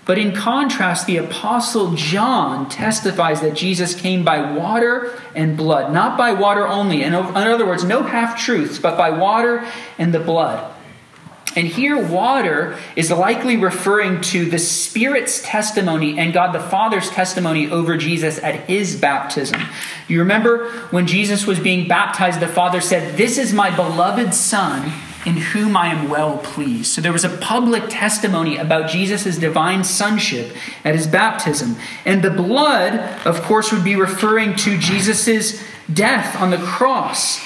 But 0.04 0.20
in 0.20 0.36
contrast, 0.36 1.08
the 1.08 1.18
Apostle 1.18 1.96
John 1.96 2.68
testifies 2.68 3.40
that 3.40 3.56
Jesus 3.56 3.96
came 3.96 4.26
by 4.26 4.52
water 4.52 5.18
and 5.34 5.56
blood, 5.56 5.94
not 5.94 6.18
by 6.18 6.34
water 6.34 6.68
only. 6.68 7.04
In 7.04 7.16
other 7.16 7.66
words, 7.66 7.86
no 7.86 8.04
half 8.04 8.38
truths, 8.38 8.78
but 8.78 8.98
by 8.98 9.12
water 9.12 9.66
and 9.98 10.14
the 10.14 10.20
blood. 10.20 10.75
And 11.56 11.68
here, 11.68 11.98
water 12.06 12.78
is 12.96 13.12
likely 13.12 13.56
referring 13.56 14.22
to 14.22 14.46
the 14.46 14.60
Spirit's 14.60 15.42
testimony 15.42 16.20
and 16.20 16.34
God 16.34 16.54
the 16.54 16.60
Father's 16.60 17.10
testimony 17.10 17.70
over 17.70 17.96
Jesus 17.96 18.42
at 18.44 18.56
his 18.68 18.96
baptism. 19.00 19.62
You 20.08 20.20
remember 20.20 20.70
when 20.92 21.08
Jesus 21.08 21.48
was 21.48 21.60
being 21.60 21.88
baptized, 21.88 22.40
the 22.40 22.48
Father 22.48 22.82
said, 22.82 23.18
This 23.18 23.38
is 23.38 23.54
my 23.54 23.74
beloved 23.74 24.34
Son 24.34 24.92
in 25.26 25.38
whom 25.38 25.76
I 25.76 25.88
am 25.88 26.10
well 26.10 26.38
pleased. 26.38 26.92
So 26.92 27.02
there 27.02 27.14
was 27.14 27.26
a 27.26 27.38
public 27.38 27.86
testimony 27.90 28.58
about 28.58 28.90
Jesus' 28.90 29.38
divine 29.38 29.84
sonship 29.84 30.56
at 30.84 30.94
his 30.94 31.08
baptism. 31.08 31.78
And 32.06 32.24
the 32.24 32.30
blood, 32.30 32.94
of 33.26 33.42
course, 33.42 33.72
would 33.72 33.84
be 33.84 33.96
referring 33.96 34.56
to 34.58 34.78
Jesus' 34.78 35.64
death 35.92 36.40
on 36.40 36.52
the 36.52 36.58
cross. 36.58 37.40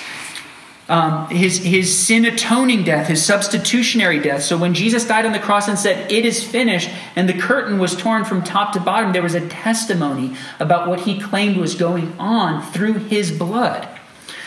Um, 0.90 1.28
his, 1.30 1.60
his 1.60 1.96
sin 1.96 2.26
atoning 2.26 2.84
death, 2.84 3.10
his 3.10 3.24
substitutionary 3.24 4.20
death. 4.20 4.42
So 4.42 4.58
when 4.58 4.74
Jesus 4.74 5.06
died 5.06 5.24
on 5.24 5.34
the 5.34 5.40
cross 5.40 5.68
and 5.68 5.78
said, 5.78 6.12
It 6.12 6.26
is 6.26 6.44
finished, 6.44 6.90
and 7.16 7.30
the 7.30 7.38
curtain 7.38 7.78
was 7.78 7.96
torn 7.96 8.26
from 8.26 8.44
top 8.44 8.74
to 8.74 8.80
bottom, 8.80 9.14
there 9.14 9.22
was 9.22 9.36
a 9.36 9.48
testimony 9.48 10.36
about 10.60 10.88
what 10.88 11.02
he 11.02 11.22
claimed 11.22 11.58
was 11.58 11.76
going 11.76 12.18
on 12.18 12.64
through 12.72 12.94
his 12.94 13.32
blood. 13.32 13.88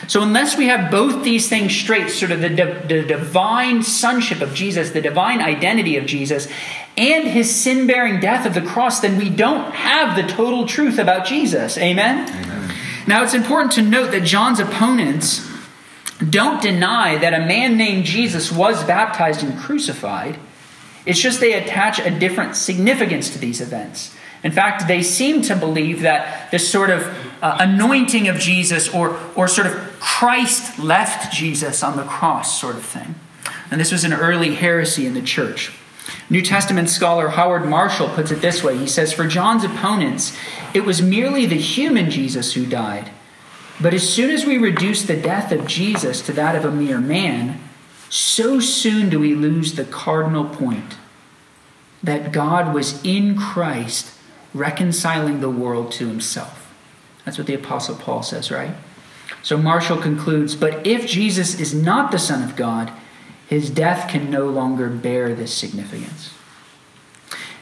So, 0.09 0.21
unless 0.21 0.59
we 0.59 0.67
have 0.67 0.91
both 0.91 1.23
these 1.23 1.49
things 1.49 1.75
straight, 1.77 2.11
sort 2.11 2.33
of 2.33 2.41
the, 2.41 2.49
the 2.49 3.03
divine 3.03 3.85
sonship 3.85 4.41
of 4.41 4.53
Jesus, 4.53 4.91
the 4.91 5.01
divine 5.01 5.41
identity 5.41 5.97
of 5.97 6.07
Jesus, 6.07 6.49
and 6.97 7.29
his 7.29 7.55
sin 7.55 7.87
bearing 7.87 8.19
death 8.19 8.47
of 8.47 8.55
the 8.55 8.63
cross, 8.63 8.99
then 8.99 9.17
we 9.17 9.31
don't 9.31 9.73
have 9.73 10.17
the 10.17 10.25
total 10.25 10.67
truth 10.67 10.99
about 10.99 11.25
Jesus. 11.25 11.79
Amen? 11.79 12.29
Amen? 12.29 12.75
Now, 13.07 13.23
it's 13.23 13.35
important 13.35 13.73
to 13.73 13.83
note 13.83 14.11
that 14.11 14.25
John's 14.25 14.59
opponents 14.59 15.52
don't 16.31 16.63
deny 16.63 17.17
that 17.19 17.35
a 17.35 17.47
man 17.47 17.77
named 17.77 18.05
Jesus 18.05 18.53
was 18.53 18.85
baptized 18.85 19.43
and 19.43 19.59
crucified. 19.59 20.39
It's 21.05 21.21
just 21.21 21.41
they 21.41 21.55
attach 21.55 21.99
a 21.99 22.11
different 22.11 22.57
significance 22.57 23.31
to 23.31 23.39
these 23.39 23.61
events. 23.61 24.15
In 24.45 24.53
fact, 24.53 24.89
they 24.89 25.03
seem 25.03 25.43
to 25.43 25.57
believe 25.57 26.03
that 26.03 26.51
this 26.51 26.71
sort 26.71 26.91
of 26.91 27.03
uh, 27.41 27.57
anointing 27.61 28.29
of 28.29 28.39
Jesus 28.39 28.93
or, 28.93 29.19
or 29.37 29.47
sort 29.47 29.67
of 29.67 29.75
Christ 30.01 30.79
left 30.79 31.33
Jesus 31.33 31.83
on 31.83 31.97
the 31.97 32.05
cross 32.05 32.61
sort 32.61 32.77
of 32.77 32.85
thing. 32.85 33.15
And 33.71 33.81
this 33.81 33.93
was 33.93 34.05
an 34.05 34.13
early 34.13 34.55
heresy 34.55 35.07
in 35.07 35.15
the 35.15 35.23
church. 35.23 35.73
New 36.29 36.43
Testament 36.43 36.89
scholar 36.89 37.29
Howard 37.29 37.69
Marshall 37.69 38.09
puts 38.09 38.31
it 38.31 38.41
this 38.41 38.63
way 38.63 38.77
He 38.77 38.87
says, 38.87 39.13
For 39.13 39.27
John's 39.27 39.65
opponents, 39.65 40.37
it 40.75 40.85
was 40.85 41.01
merely 41.01 41.47
the 41.47 41.57
human 41.57 42.11
Jesus 42.11 42.55
who 42.55 42.67
died. 42.67 43.11
But 43.83 43.95
as 43.95 44.09
soon 44.09 44.31
as 44.31 44.47
we 44.47 44.59
reduce 44.59 45.03
the 45.03 45.21
death 45.21 45.51
of 45.51 45.67
Jesus 45.67 46.23
to 46.23 46.33
that 46.35 46.55
of 46.55 46.65
a 46.65 46.71
mere 46.71 47.01
man, 47.01 47.61
so 48.09 48.61
soon 48.61 49.11
do 49.11 49.19
we 49.19 49.35
lose 49.35 49.75
the 49.75 49.85
cardinal 49.85 50.45
point 50.45 50.97
that 52.03 52.33
God 52.33 52.75
was 52.75 53.03
in 53.05 53.37
Christ 53.37 54.15
reconciling 54.55 55.41
the 55.41 55.51
world 55.51 55.93
to 55.93 56.07
himself. 56.09 56.73
That's 57.25 57.39
what 57.39 57.47
the 57.47 57.55
Apostle 57.55 57.97
Paul 57.97 58.23
says, 58.23 58.51
right? 58.51 58.75
So 59.43 59.57
Marshall 59.57 59.99
concludes 59.99 60.55
But 60.55 60.87
if 60.87 61.07
Jesus 61.07 61.59
is 61.59 61.75
not 61.75 62.11
the 62.11 62.19
Son 62.19 62.43
of 62.43 62.57
God, 62.57 62.93
his 63.49 63.71
death 63.71 64.09
can 64.09 64.31
no 64.31 64.47
longer 64.47 64.89
bear 64.89 65.35
this 65.35 65.55
significance. 65.55 66.35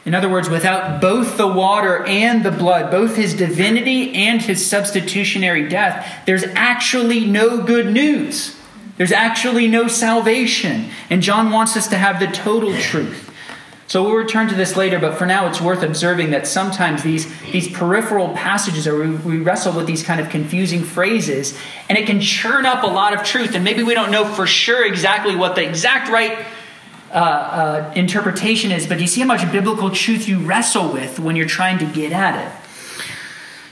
In 0.03 0.15
other 0.15 0.29
words, 0.29 0.49
without 0.49 0.99
both 0.99 1.37
the 1.37 1.47
water 1.47 2.03
and 2.05 2.43
the 2.43 2.51
blood, 2.51 2.89
both 2.89 3.15
his 3.15 3.35
divinity 3.35 4.13
and 4.15 4.41
his 4.41 4.65
substitutionary 4.65 5.69
death, 5.69 6.23
there's 6.25 6.43
actually 6.55 7.25
no 7.25 7.61
good 7.61 7.91
news. 7.93 8.57
There's 8.97 9.11
actually 9.11 9.67
no 9.67 9.87
salvation. 9.87 10.89
And 11.09 11.21
John 11.21 11.51
wants 11.51 11.77
us 11.77 11.87
to 11.89 11.97
have 11.97 12.19
the 12.19 12.27
total 12.27 12.75
truth. 12.77 13.31
So 13.85 14.03
we'll 14.03 14.15
return 14.15 14.47
to 14.47 14.55
this 14.55 14.77
later, 14.77 14.99
but 14.99 15.17
for 15.17 15.25
now 15.25 15.47
it's 15.49 15.59
worth 15.59 15.83
observing 15.83 16.31
that 16.31 16.47
sometimes 16.47 17.03
these, 17.03 17.27
these 17.51 17.69
peripheral 17.69 18.29
passages, 18.29 18.87
or 18.87 18.97
we, 18.97 19.09
we 19.17 19.37
wrestle 19.39 19.73
with 19.73 19.85
these 19.85 20.01
kind 20.01 20.21
of 20.21 20.29
confusing 20.29 20.81
phrases, 20.81 21.59
and 21.89 21.97
it 21.97 22.07
can 22.07 22.21
churn 22.21 22.65
up 22.65 22.83
a 22.83 22.87
lot 22.87 23.13
of 23.13 23.23
truth. 23.23 23.53
And 23.53 23.65
maybe 23.65 23.83
we 23.83 23.93
don't 23.93 24.09
know 24.09 24.23
for 24.23 24.47
sure 24.47 24.85
exactly 24.85 25.35
what 25.35 25.55
the 25.55 25.67
exact 25.67 26.09
right 26.09 26.45
uh, 27.13 27.17
uh, 27.17 27.93
interpretation 27.95 28.71
is, 28.71 28.87
but 28.87 28.99
you 28.99 29.07
see 29.07 29.21
how 29.21 29.27
much 29.27 29.49
biblical 29.51 29.89
truth 29.89 30.27
you 30.27 30.39
wrestle 30.39 30.91
with 30.91 31.19
when 31.19 31.35
you're 31.35 31.47
trying 31.47 31.77
to 31.79 31.85
get 31.85 32.11
at 32.11 32.35
it? 32.35 32.61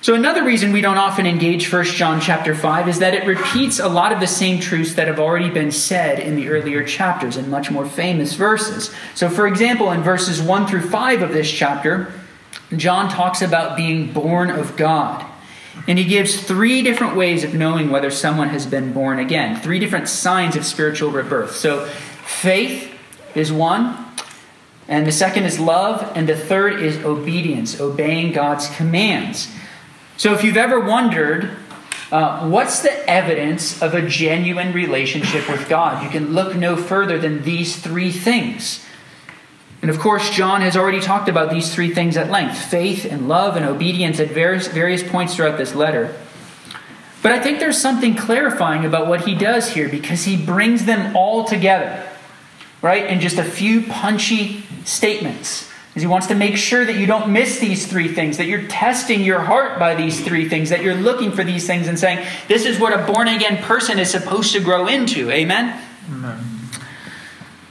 So 0.01 0.13
another 0.13 0.45
reason 0.45 0.71
we 0.71 0.79
don't 0.79 0.97
often 0.97 1.25
engage 1.25 1.71
1 1.71 1.83
John 1.85 2.21
chapter 2.21 2.55
5 2.55 2.87
is 2.87 2.99
that 2.99 3.13
it 3.13 3.25
repeats 3.25 3.79
a 3.79 3.89
lot 3.89 4.13
of 4.13 4.21
the 4.21 4.27
same 4.27 4.61
truths 4.61 4.93
that 4.95 5.07
have 5.07 5.19
already 5.19 5.49
been 5.49 5.71
said 5.71 6.19
in 6.19 6.35
the 6.35 6.47
earlier 6.47 6.83
chapters 6.83 7.35
in 7.35 7.49
much 7.49 7.69
more 7.69 7.85
famous 7.85 8.33
verses. 8.33 8.93
So 9.13 9.29
for 9.29 9.45
example, 9.45 9.91
in 9.91 10.01
verses 10.01 10.41
1 10.41 10.67
through 10.67 10.89
5 10.89 11.21
of 11.21 11.33
this 11.33 11.51
chapter, 11.51 12.13
John 12.75 13.09
talks 13.09 13.41
about 13.41 13.75
being 13.75 14.13
born 14.13 14.49
of 14.49 14.77
God. 14.77 15.25
And 15.87 15.97
he 15.97 16.05
gives 16.05 16.41
three 16.41 16.81
different 16.81 17.15
ways 17.15 17.43
of 17.43 17.53
knowing 17.53 17.89
whether 17.89 18.11
someone 18.11 18.49
has 18.49 18.65
been 18.65 18.93
born 18.93 19.19
again, 19.19 19.59
three 19.59 19.79
different 19.79 20.07
signs 20.07 20.55
of 20.55 20.65
spiritual 20.65 21.11
rebirth. 21.11 21.55
So 21.55 21.85
faith 21.85 22.88
is 23.35 23.51
one, 23.51 24.05
and 24.87 25.05
the 25.05 25.11
second 25.11 25.45
is 25.45 25.59
love, 25.59 26.11
and 26.15 26.27
the 26.27 26.35
third 26.35 26.81
is 26.81 26.97
obedience, 27.05 27.79
obeying 27.79 28.31
God's 28.31 28.67
commands. 28.75 29.51
So 30.17 30.33
if 30.33 30.43
you've 30.43 30.57
ever 30.57 30.79
wondered, 30.79 31.55
uh, 32.11 32.49
what's 32.49 32.79
the 32.79 33.09
evidence 33.09 33.81
of 33.81 33.93
a 33.93 34.01
genuine 34.01 34.73
relationship 34.73 35.47
with 35.47 35.69
God? 35.69 36.03
You 36.03 36.09
can 36.09 36.33
look 36.33 36.55
no 36.55 36.75
further 36.75 37.19
than 37.19 37.43
these 37.43 37.75
three 37.75 38.11
things. 38.11 38.83
And 39.81 39.89
of 39.89 39.99
course, 39.99 40.29
John 40.31 40.61
has 40.61 40.75
already 40.75 40.99
talked 40.99 41.29
about 41.29 41.51
these 41.51 41.73
three 41.73 41.93
things 41.93 42.17
at 42.17 42.29
length 42.29 42.57
faith 42.57 43.05
and 43.05 43.29
love 43.29 43.55
and 43.55 43.65
obedience 43.65 44.19
at 44.19 44.29
various, 44.29 44.67
various 44.67 45.03
points 45.03 45.35
throughout 45.35 45.57
this 45.57 45.75
letter. 45.75 46.15
But 47.21 47.31
I 47.33 47.39
think 47.39 47.59
there's 47.59 47.79
something 47.79 48.15
clarifying 48.15 48.85
about 48.85 49.07
what 49.07 49.25
he 49.25 49.35
does 49.35 49.73
here 49.73 49.87
because 49.87 50.23
he 50.23 50.35
brings 50.35 50.85
them 50.85 51.15
all 51.15 51.45
together, 51.45 52.08
right, 52.81 53.05
in 53.05 53.19
just 53.19 53.37
a 53.37 53.43
few 53.43 53.83
punchy 53.83 54.63
statements 54.85 55.69
he 56.01 56.07
wants 56.07 56.27
to 56.27 56.35
make 56.35 56.57
sure 56.57 56.85
that 56.85 56.97
you 56.97 57.05
don't 57.05 57.31
miss 57.31 57.59
these 57.59 57.87
three 57.87 58.07
things, 58.07 58.37
that 58.37 58.45
you're 58.45 58.67
testing 58.67 59.21
your 59.21 59.39
heart 59.39 59.79
by 59.79 59.95
these 59.95 60.23
three 60.23 60.47
things, 60.47 60.69
that 60.69 60.83
you're 60.83 60.95
looking 60.95 61.31
for 61.31 61.43
these 61.43 61.65
things 61.67 61.87
and 61.87 61.97
saying, 61.97 62.25
this 62.47 62.65
is 62.65 62.79
what 62.79 62.93
a 62.93 63.11
born 63.11 63.27
again 63.27 63.61
person 63.63 63.99
is 63.99 64.09
supposed 64.09 64.53
to 64.53 64.59
grow 64.59 64.87
into. 64.87 65.29
Amen? 65.31 65.81
Amen. 66.11 66.39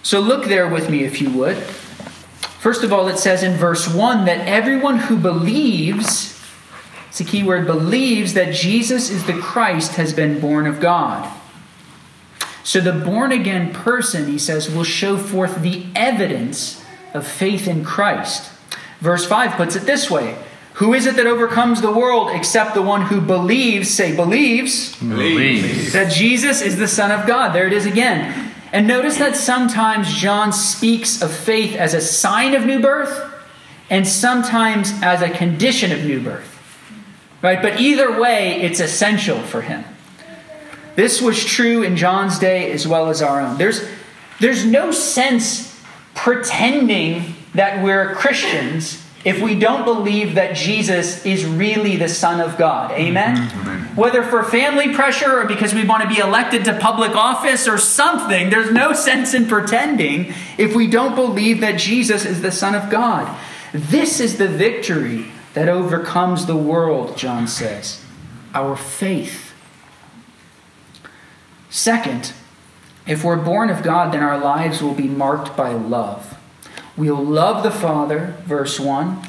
So 0.02 0.20
look 0.20 0.46
there 0.46 0.68
with 0.68 0.90
me, 0.90 1.04
if 1.04 1.20
you 1.20 1.30
would. 1.30 1.56
First 1.56 2.82
of 2.82 2.92
all, 2.92 3.08
it 3.08 3.18
says 3.18 3.42
in 3.42 3.56
verse 3.56 3.92
1 3.92 4.24
that 4.24 4.46
everyone 4.46 4.98
who 4.98 5.16
believes, 5.16 6.40
it's 7.08 7.20
a 7.20 7.24
key 7.24 7.42
word, 7.42 7.66
believes 7.66 8.34
that 8.34 8.52
Jesus 8.52 9.10
is 9.10 9.24
the 9.26 9.38
Christ 9.38 9.92
has 9.92 10.12
been 10.12 10.40
born 10.40 10.66
of 10.66 10.80
God. 10.80 11.32
So 12.64 12.80
the 12.80 12.92
born 12.92 13.32
again 13.32 13.72
person, 13.72 14.26
he 14.26 14.38
says, 14.38 14.70
will 14.70 14.84
show 14.84 15.16
forth 15.16 15.62
the 15.62 15.86
evidence 15.94 16.84
of 17.14 17.26
faith 17.26 17.66
in 17.66 17.84
Christ. 17.84 18.50
Verse 19.00 19.26
5 19.26 19.52
puts 19.52 19.76
it 19.76 19.84
this 19.84 20.10
way 20.10 20.36
Who 20.74 20.94
is 20.94 21.06
it 21.06 21.16
that 21.16 21.26
overcomes 21.26 21.80
the 21.80 21.92
world 21.92 22.30
except 22.30 22.74
the 22.74 22.82
one 22.82 23.02
who 23.02 23.20
believes, 23.20 23.90
say, 23.90 24.14
believes, 24.14 24.96
believes, 24.96 25.92
that 25.92 26.12
Jesus 26.12 26.60
is 26.60 26.76
the 26.76 26.88
Son 26.88 27.10
of 27.10 27.26
God? 27.26 27.52
There 27.52 27.66
it 27.66 27.72
is 27.72 27.86
again. 27.86 28.52
And 28.72 28.86
notice 28.86 29.16
that 29.16 29.34
sometimes 29.34 30.12
John 30.14 30.52
speaks 30.52 31.22
of 31.22 31.32
faith 31.32 31.74
as 31.74 31.94
a 31.94 32.02
sign 32.02 32.54
of 32.54 32.66
new 32.66 32.80
birth 32.80 33.34
and 33.88 34.06
sometimes 34.06 34.92
as 35.02 35.22
a 35.22 35.30
condition 35.30 35.90
of 35.90 36.04
new 36.04 36.20
birth. 36.20 36.54
Right? 37.40 37.62
But 37.62 37.80
either 37.80 38.20
way, 38.20 38.60
it's 38.60 38.80
essential 38.80 39.40
for 39.40 39.62
him. 39.62 39.84
This 40.98 41.22
was 41.22 41.44
true 41.44 41.84
in 41.84 41.94
John's 41.94 42.40
day 42.40 42.72
as 42.72 42.84
well 42.84 43.08
as 43.08 43.22
our 43.22 43.40
own. 43.40 43.56
There's, 43.56 43.88
there's 44.40 44.64
no 44.64 44.90
sense 44.90 45.80
pretending 46.16 47.36
that 47.54 47.84
we're 47.84 48.16
Christians 48.16 49.00
if 49.24 49.40
we 49.40 49.56
don't 49.56 49.84
believe 49.84 50.34
that 50.34 50.56
Jesus 50.56 51.24
is 51.24 51.44
really 51.44 51.94
the 51.94 52.08
Son 52.08 52.40
of 52.40 52.58
God. 52.58 52.90
Amen? 52.90 53.36
Mm-hmm. 53.36 53.94
whether 53.94 54.24
for 54.24 54.42
family 54.42 54.92
pressure 54.92 55.40
or 55.40 55.46
because 55.46 55.72
we 55.72 55.86
want 55.86 56.02
to 56.02 56.08
be 56.08 56.18
elected 56.18 56.64
to 56.64 56.76
public 56.76 57.14
office 57.14 57.68
or 57.68 57.78
something. 57.78 58.50
There's 58.50 58.72
no 58.72 58.92
sense 58.92 59.34
in 59.34 59.46
pretending 59.46 60.34
if 60.58 60.74
we 60.74 60.88
don't 60.88 61.14
believe 61.14 61.60
that 61.60 61.78
Jesus 61.78 62.24
is 62.24 62.42
the 62.42 62.50
Son 62.50 62.74
of 62.74 62.90
God. 62.90 63.38
This 63.72 64.18
is 64.18 64.38
the 64.38 64.48
victory 64.48 65.26
that 65.54 65.68
overcomes 65.68 66.46
the 66.46 66.56
world, 66.56 67.16
John 67.16 67.46
says 67.46 68.04
our 68.52 68.74
faith. 68.74 69.47
Second, 71.70 72.32
if 73.06 73.24
we're 73.24 73.36
born 73.36 73.70
of 73.70 73.82
God, 73.82 74.12
then 74.12 74.22
our 74.22 74.38
lives 74.38 74.82
will 74.82 74.94
be 74.94 75.08
marked 75.08 75.56
by 75.56 75.72
love. 75.72 76.36
We'll 76.96 77.24
love 77.24 77.62
the 77.62 77.70
Father, 77.70 78.34
verse 78.44 78.80
1, 78.80 79.22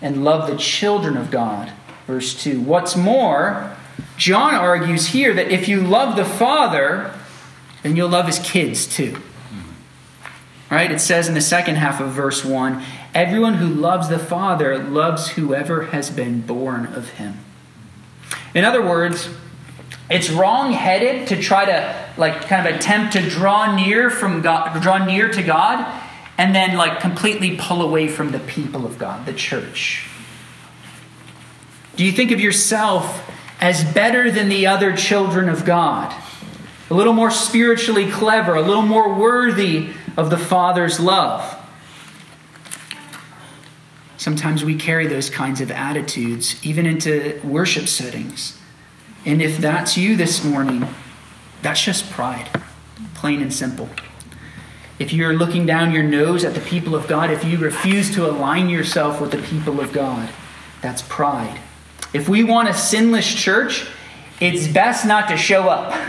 and 0.00 0.24
love 0.24 0.50
the 0.50 0.56
children 0.56 1.16
of 1.16 1.30
God, 1.30 1.72
verse 2.06 2.40
2. 2.42 2.60
What's 2.60 2.96
more, 2.96 3.76
John 4.16 4.54
argues 4.54 5.08
here 5.08 5.34
that 5.34 5.50
if 5.50 5.68
you 5.68 5.80
love 5.80 6.16
the 6.16 6.24
Father, 6.24 7.14
then 7.82 7.96
you'll 7.96 8.08
love 8.08 8.26
his 8.26 8.38
kids 8.38 8.86
too. 8.86 9.16
Right? 10.70 10.90
It 10.90 11.00
says 11.00 11.28
in 11.28 11.34
the 11.34 11.40
second 11.40 11.76
half 11.76 12.00
of 12.00 12.12
verse 12.12 12.44
1 12.44 12.82
everyone 13.12 13.54
who 13.54 13.66
loves 13.66 14.08
the 14.08 14.18
Father 14.18 14.78
loves 14.78 15.30
whoever 15.30 15.86
has 15.86 16.10
been 16.10 16.42
born 16.42 16.86
of 16.86 17.10
him. 17.10 17.38
In 18.54 18.64
other 18.64 18.80
words, 18.80 19.28
it's 20.10 20.28
wrong-headed 20.28 21.28
to 21.28 21.40
try 21.40 21.64
to 21.64 22.12
like 22.16 22.48
kind 22.48 22.66
of 22.66 22.74
attempt 22.74 23.12
to 23.12 23.30
draw 23.30 23.74
near 23.76 24.10
from 24.10 24.42
God, 24.42 24.82
draw 24.82 25.04
near 25.04 25.30
to 25.30 25.42
God, 25.42 25.86
and 26.36 26.54
then 26.54 26.76
like 26.76 27.00
completely 27.00 27.56
pull 27.56 27.80
away 27.80 28.08
from 28.08 28.32
the 28.32 28.40
people 28.40 28.84
of 28.84 28.98
God, 28.98 29.24
the 29.24 29.32
church. 29.32 30.08
Do 31.96 32.04
you 32.04 32.12
think 32.12 32.30
of 32.32 32.40
yourself 32.40 33.30
as 33.60 33.84
better 33.92 34.30
than 34.30 34.48
the 34.48 34.66
other 34.66 34.96
children 34.96 35.48
of 35.48 35.64
God? 35.64 36.14
A 36.90 36.94
little 36.94 37.12
more 37.12 37.30
spiritually 37.30 38.10
clever, 38.10 38.56
a 38.56 38.62
little 38.62 38.82
more 38.82 39.14
worthy 39.14 39.90
of 40.16 40.30
the 40.30 40.38
Father's 40.38 40.98
love. 40.98 41.56
Sometimes 44.16 44.64
we 44.64 44.74
carry 44.74 45.06
those 45.06 45.30
kinds 45.30 45.60
of 45.60 45.70
attitudes 45.70 46.58
even 46.66 46.84
into 46.84 47.40
worship 47.44 47.86
settings. 47.86 48.59
And 49.24 49.42
if 49.42 49.58
that's 49.58 49.96
you 49.96 50.16
this 50.16 50.42
morning, 50.44 50.86
that's 51.62 51.82
just 51.82 52.10
pride, 52.10 52.48
plain 53.14 53.42
and 53.42 53.52
simple. 53.52 53.88
If 54.98 55.12
you're 55.12 55.34
looking 55.34 55.66
down 55.66 55.92
your 55.92 56.02
nose 56.02 56.44
at 56.44 56.54
the 56.54 56.60
people 56.60 56.94
of 56.94 57.06
God, 57.06 57.30
if 57.30 57.44
you 57.44 57.58
refuse 57.58 58.14
to 58.14 58.28
align 58.28 58.68
yourself 58.68 59.20
with 59.20 59.30
the 59.30 59.42
people 59.42 59.80
of 59.80 59.92
God, 59.92 60.30
that's 60.80 61.02
pride. 61.02 61.58
If 62.12 62.28
we 62.28 62.44
want 62.44 62.68
a 62.68 62.74
sinless 62.74 63.32
church, 63.32 63.86
it's 64.40 64.66
best 64.66 65.06
not 65.06 65.28
to 65.28 65.36
show 65.36 65.68
up 65.68 65.92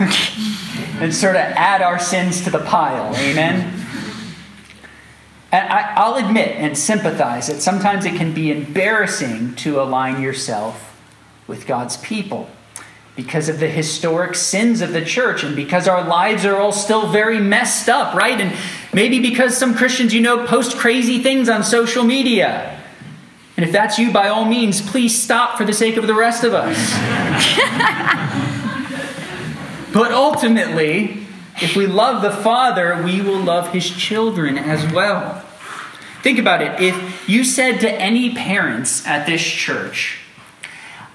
and 1.00 1.14
sort 1.14 1.36
of 1.36 1.42
add 1.42 1.82
our 1.82 1.98
sins 1.98 2.42
to 2.44 2.50
the 2.50 2.60
pile. 2.60 3.14
Amen? 3.16 3.80
And 5.52 5.68
I, 5.68 6.08
will 6.08 6.16
admit 6.16 6.56
and 6.56 6.76
sympathize 6.76 7.48
that 7.48 7.60
sometimes 7.60 8.06
it 8.06 8.14
can 8.16 8.32
be 8.32 8.50
embarrassing 8.50 9.54
to 9.56 9.82
align 9.82 10.22
yourself 10.22 10.98
with 11.46 11.66
God's 11.66 11.98
people 11.98 12.48
because 13.14 13.48
of 13.48 13.60
the 13.60 13.68
historic 13.68 14.34
sins 14.34 14.80
of 14.80 14.92
the 14.92 15.04
church 15.04 15.44
and 15.44 15.54
because 15.54 15.86
our 15.86 16.02
lives 16.02 16.46
are 16.46 16.56
all 16.56 16.72
still 16.72 17.08
very 17.08 17.38
messed 17.38 17.88
up, 17.88 18.14
right? 18.14 18.40
And 18.40 18.56
maybe 18.92 19.20
because 19.20 19.56
some 19.56 19.74
Christians 19.74 20.14
you 20.14 20.20
know 20.20 20.46
post 20.46 20.78
crazy 20.78 21.22
things 21.22 21.48
on 21.48 21.62
social 21.62 22.04
media. 22.04 22.80
And 23.56 23.66
if 23.66 23.72
that's 23.72 23.98
you, 23.98 24.12
by 24.12 24.28
all 24.28 24.46
means, 24.46 24.80
please 24.80 25.20
stop 25.20 25.58
for 25.58 25.64
the 25.64 25.74
sake 25.74 25.98
of 25.98 26.06
the 26.06 26.14
rest 26.14 26.42
of 26.42 26.54
us. 26.54 26.74
but 29.92 30.10
ultimately, 30.10 31.26
if 31.60 31.76
we 31.76 31.86
love 31.86 32.22
the 32.22 32.30
Father, 32.30 33.02
we 33.04 33.20
will 33.20 33.40
love 33.40 33.74
his 33.74 33.90
children 33.90 34.56
as 34.56 34.90
well. 34.90 35.44
Think 36.22 36.38
about 36.38 36.62
it. 36.62 36.80
If 36.80 37.28
you 37.28 37.44
said 37.44 37.80
to 37.80 37.92
any 37.92 38.34
parents 38.34 39.06
at 39.06 39.26
this 39.26 39.42
church, 39.42 40.21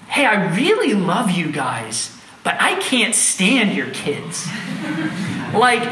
hey, 0.08 0.24
I 0.24 0.54
really 0.56 0.94
love 0.94 1.30
you 1.30 1.52
guys, 1.52 2.16
but 2.44 2.56
I 2.60 2.78
can't 2.80 3.14
stand 3.14 3.74
your 3.74 3.90
kids. 3.90 4.46
like, 5.54 5.82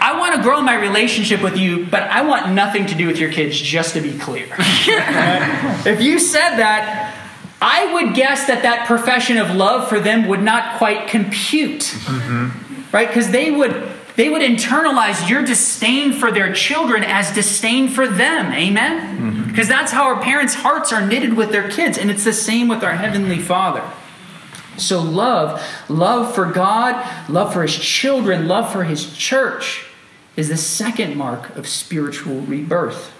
I 0.00 0.18
want 0.18 0.36
to 0.36 0.42
grow 0.42 0.60
my 0.62 0.74
relationship 0.74 1.42
with 1.42 1.56
you, 1.56 1.86
but 1.86 2.02
I 2.04 2.22
want 2.22 2.52
nothing 2.52 2.86
to 2.86 2.94
do 2.94 3.06
with 3.06 3.18
your 3.18 3.32
kids, 3.32 3.60
just 3.60 3.94
to 3.94 4.00
be 4.00 4.18
clear. 4.18 4.48
if 4.58 6.00
you 6.00 6.18
said 6.18 6.56
that, 6.56 7.14
I 7.60 7.92
would 7.92 8.14
guess 8.14 8.46
that 8.46 8.62
that 8.62 8.86
profession 8.86 9.36
of 9.36 9.54
love 9.54 9.88
for 9.88 9.98
them 9.98 10.28
would 10.28 10.42
not 10.42 10.78
quite 10.78 11.08
compute. 11.08 11.80
Mm-hmm. 11.80 12.96
Right? 12.96 13.08
Because 13.08 13.30
they 13.30 13.50
would 13.50 13.90
they 14.18 14.28
would 14.28 14.42
internalize 14.42 15.28
your 15.28 15.44
disdain 15.44 16.12
for 16.12 16.32
their 16.32 16.52
children 16.52 17.04
as 17.04 17.32
disdain 17.32 17.88
for 17.88 18.08
them. 18.08 18.52
Amen? 18.52 19.46
Because 19.46 19.68
mm-hmm. 19.68 19.70
that's 19.70 19.92
how 19.92 20.06
our 20.12 20.20
parents' 20.20 20.54
hearts 20.54 20.92
are 20.92 21.06
knitted 21.06 21.34
with 21.34 21.52
their 21.52 21.70
kids, 21.70 21.96
and 21.96 22.10
it's 22.10 22.24
the 22.24 22.32
same 22.32 22.66
with 22.66 22.82
our 22.82 22.96
Heavenly 22.96 23.38
Father. 23.38 23.88
So, 24.76 25.00
love, 25.00 25.64
love 25.88 26.34
for 26.34 26.50
God, 26.50 27.30
love 27.30 27.52
for 27.52 27.62
His 27.62 27.78
children, 27.78 28.48
love 28.48 28.72
for 28.72 28.82
His 28.82 29.16
church 29.16 29.86
is 30.34 30.48
the 30.48 30.56
second 30.56 31.16
mark 31.16 31.54
of 31.54 31.68
spiritual 31.68 32.40
rebirth. 32.40 33.12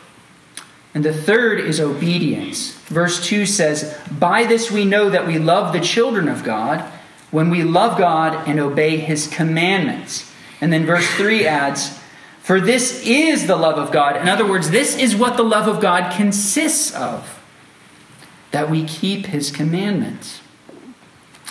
And 0.94 1.04
the 1.04 1.14
third 1.14 1.60
is 1.60 1.78
obedience. 1.78 2.72
Verse 2.86 3.24
2 3.24 3.46
says, 3.46 3.96
By 4.10 4.46
this 4.46 4.68
we 4.68 4.84
know 4.84 5.10
that 5.10 5.28
we 5.28 5.38
love 5.38 5.72
the 5.72 5.80
children 5.80 6.26
of 6.26 6.42
God 6.42 6.80
when 7.30 7.50
we 7.50 7.62
love 7.62 7.96
God 7.96 8.48
and 8.48 8.58
obey 8.58 8.96
His 8.96 9.28
commandments. 9.28 10.27
And 10.60 10.72
then 10.72 10.84
verse 10.86 11.06
3 11.14 11.46
adds, 11.46 11.98
For 12.40 12.60
this 12.60 13.02
is 13.04 13.46
the 13.46 13.56
love 13.56 13.78
of 13.78 13.92
God. 13.92 14.16
In 14.16 14.28
other 14.28 14.48
words, 14.48 14.70
this 14.70 14.96
is 14.96 15.14
what 15.14 15.36
the 15.36 15.44
love 15.44 15.68
of 15.68 15.80
God 15.80 16.12
consists 16.12 16.94
of 16.94 17.40
that 18.50 18.70
we 18.70 18.84
keep 18.84 19.26
his 19.26 19.50
commandments. 19.50 20.40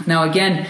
Now, 0.06 0.24
again, 0.24 0.68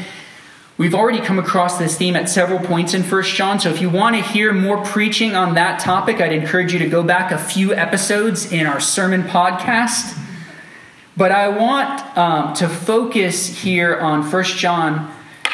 we've 0.77 0.93
already 0.93 1.19
come 1.19 1.39
across 1.39 1.79
this 1.79 1.97
theme 1.97 2.15
at 2.15 2.29
several 2.29 2.59
points 2.59 2.93
in 2.93 3.03
1 3.03 3.23
John. 3.23 3.59
So 3.59 3.69
if 3.69 3.81
you 3.81 3.89
want 3.89 4.15
to 4.15 4.21
hear 4.21 4.53
more 4.53 4.83
preaching 4.83 5.35
on 5.35 5.55
that 5.55 5.79
topic, 5.79 6.21
I'd 6.21 6.33
encourage 6.33 6.73
you 6.73 6.79
to 6.79 6.89
go 6.89 7.03
back 7.03 7.31
a 7.31 7.37
few 7.37 7.73
episodes 7.73 8.51
in 8.51 8.67
our 8.67 8.79
sermon 8.79 9.23
podcast. 9.23 10.17
But 11.15 11.31
I 11.31 11.47
want 11.49 12.17
um, 12.17 12.53
to 12.55 12.69
focus 12.69 13.47
here 13.47 13.97
on 13.97 14.29
1 14.29 14.43
John 14.43 15.11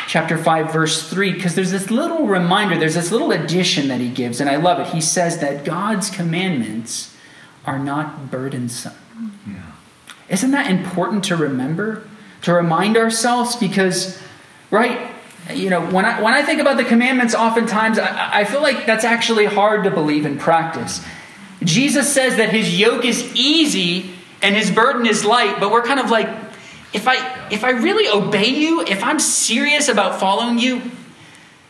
chapter 0.07 0.37
5 0.37 0.73
verse 0.73 1.09
3 1.09 1.33
because 1.33 1.55
there's 1.55 1.71
this 1.71 1.89
little 1.89 2.27
reminder 2.27 2.77
there's 2.77 2.95
this 2.95 3.11
little 3.11 3.31
addition 3.31 3.87
that 3.87 3.99
he 3.99 4.09
gives 4.09 4.39
and 4.39 4.49
i 4.49 4.55
love 4.55 4.79
it. 4.79 4.87
He 4.87 5.01
says 5.01 5.39
that 5.39 5.65
god's 5.65 6.09
commandments 6.09 7.15
are 7.65 7.79
not 7.79 8.29
burdensome. 8.29 8.93
Yeah. 9.47 9.61
isn't 10.29 10.51
that 10.51 10.69
important 10.69 11.23
to 11.25 11.35
remember? 11.35 12.07
To 12.43 12.53
remind 12.53 12.97
ourselves? 12.97 13.55
Because 13.55 14.21
right 14.69 15.09
you 15.51 15.69
know 15.69 15.85
when 15.87 16.05
i 16.05 16.21
when 16.21 16.33
i 16.33 16.41
think 16.41 16.61
about 16.61 16.77
the 16.77 16.85
commandments 16.85 17.35
oftentimes 17.35 17.99
i, 17.99 18.39
I 18.39 18.43
feel 18.45 18.61
like 18.61 18.85
that's 18.85 19.03
actually 19.03 19.45
hard 19.45 19.83
to 19.83 19.91
believe 19.91 20.25
in 20.25 20.37
practice. 20.37 20.99
Mm. 20.99 21.65
Jesus 21.65 22.13
says 22.13 22.37
that 22.37 22.49
his 22.49 22.77
yoke 22.77 23.05
is 23.05 23.33
easy 23.35 24.13
and 24.41 24.55
his 24.55 24.71
burden 24.71 25.05
is 25.05 25.23
light 25.23 25.59
but 25.59 25.71
we're 25.71 25.83
kind 25.83 25.99
of 25.99 26.09
like 26.09 26.42
if 26.93 27.07
I 27.07 27.49
if 27.49 27.63
I 27.63 27.71
really 27.71 28.07
obey 28.07 28.47
you, 28.47 28.81
if 28.81 29.03
I'm 29.03 29.19
serious 29.19 29.89
about 29.89 30.19
following 30.19 30.59
you, 30.59 30.81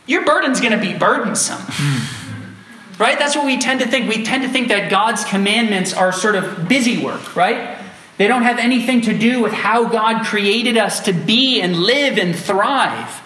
your 0.06 0.24
burden's 0.24 0.60
going 0.60 0.72
to 0.72 0.78
be 0.78 0.96
burdensome. 0.96 1.60
Hmm. 1.60 3.02
right? 3.02 3.18
That's 3.18 3.34
what 3.34 3.46
we 3.46 3.58
tend 3.58 3.80
to 3.80 3.86
think. 3.88 4.08
We 4.08 4.24
tend 4.24 4.42
to 4.42 4.48
think 4.48 4.68
that 4.68 4.90
God's 4.90 5.24
commandments 5.24 5.94
are 5.94 6.12
sort 6.12 6.36
of 6.36 6.68
busy 6.68 7.02
work, 7.02 7.34
right? 7.34 7.78
They 8.16 8.28
don't 8.28 8.42
have 8.42 8.58
anything 8.58 9.00
to 9.02 9.18
do 9.18 9.42
with 9.42 9.52
how 9.52 9.88
God 9.88 10.24
created 10.24 10.76
us 10.76 11.00
to 11.00 11.12
be 11.12 11.60
and 11.60 11.76
live 11.76 12.16
and 12.18 12.36
thrive. 12.36 13.22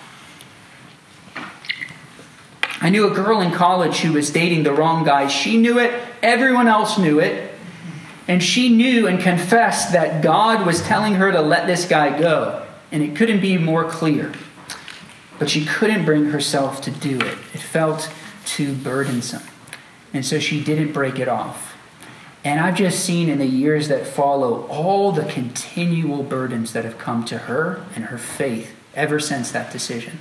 I 2.80 2.90
knew 2.90 3.10
a 3.10 3.14
girl 3.14 3.40
in 3.40 3.50
college 3.50 3.98
who 3.98 4.12
was 4.12 4.30
dating 4.30 4.62
the 4.62 4.72
wrong 4.72 5.04
guy. 5.04 5.26
She 5.26 5.58
knew 5.58 5.78
it, 5.78 5.92
everyone 6.22 6.68
else 6.68 6.96
knew 6.96 7.18
it. 7.18 7.52
And 8.28 8.42
she 8.42 8.68
knew 8.68 9.06
and 9.06 9.18
confessed 9.18 9.92
that 9.92 10.22
God 10.22 10.66
was 10.66 10.82
telling 10.82 11.14
her 11.14 11.32
to 11.32 11.40
let 11.40 11.66
this 11.66 11.86
guy 11.86 12.18
go. 12.18 12.66
And 12.92 13.02
it 13.02 13.16
couldn't 13.16 13.40
be 13.40 13.56
more 13.56 13.84
clear. 13.84 14.32
But 15.38 15.48
she 15.48 15.64
couldn't 15.64 16.04
bring 16.04 16.26
herself 16.26 16.82
to 16.82 16.90
do 16.90 17.18
it, 17.18 17.38
it 17.54 17.60
felt 17.60 18.10
too 18.44 18.74
burdensome. 18.74 19.42
And 20.12 20.24
so 20.24 20.38
she 20.38 20.62
didn't 20.62 20.92
break 20.92 21.18
it 21.18 21.28
off. 21.28 21.76
And 22.44 22.60
I've 22.60 22.76
just 22.76 23.04
seen 23.04 23.28
in 23.28 23.38
the 23.38 23.46
years 23.46 23.88
that 23.88 24.06
follow 24.06 24.66
all 24.68 25.12
the 25.12 25.24
continual 25.24 26.22
burdens 26.22 26.72
that 26.72 26.84
have 26.84 26.96
come 26.96 27.24
to 27.26 27.38
her 27.38 27.84
and 27.94 28.06
her 28.06 28.18
faith 28.18 28.74
ever 28.94 29.20
since 29.20 29.50
that 29.52 29.72
decision. 29.72 30.20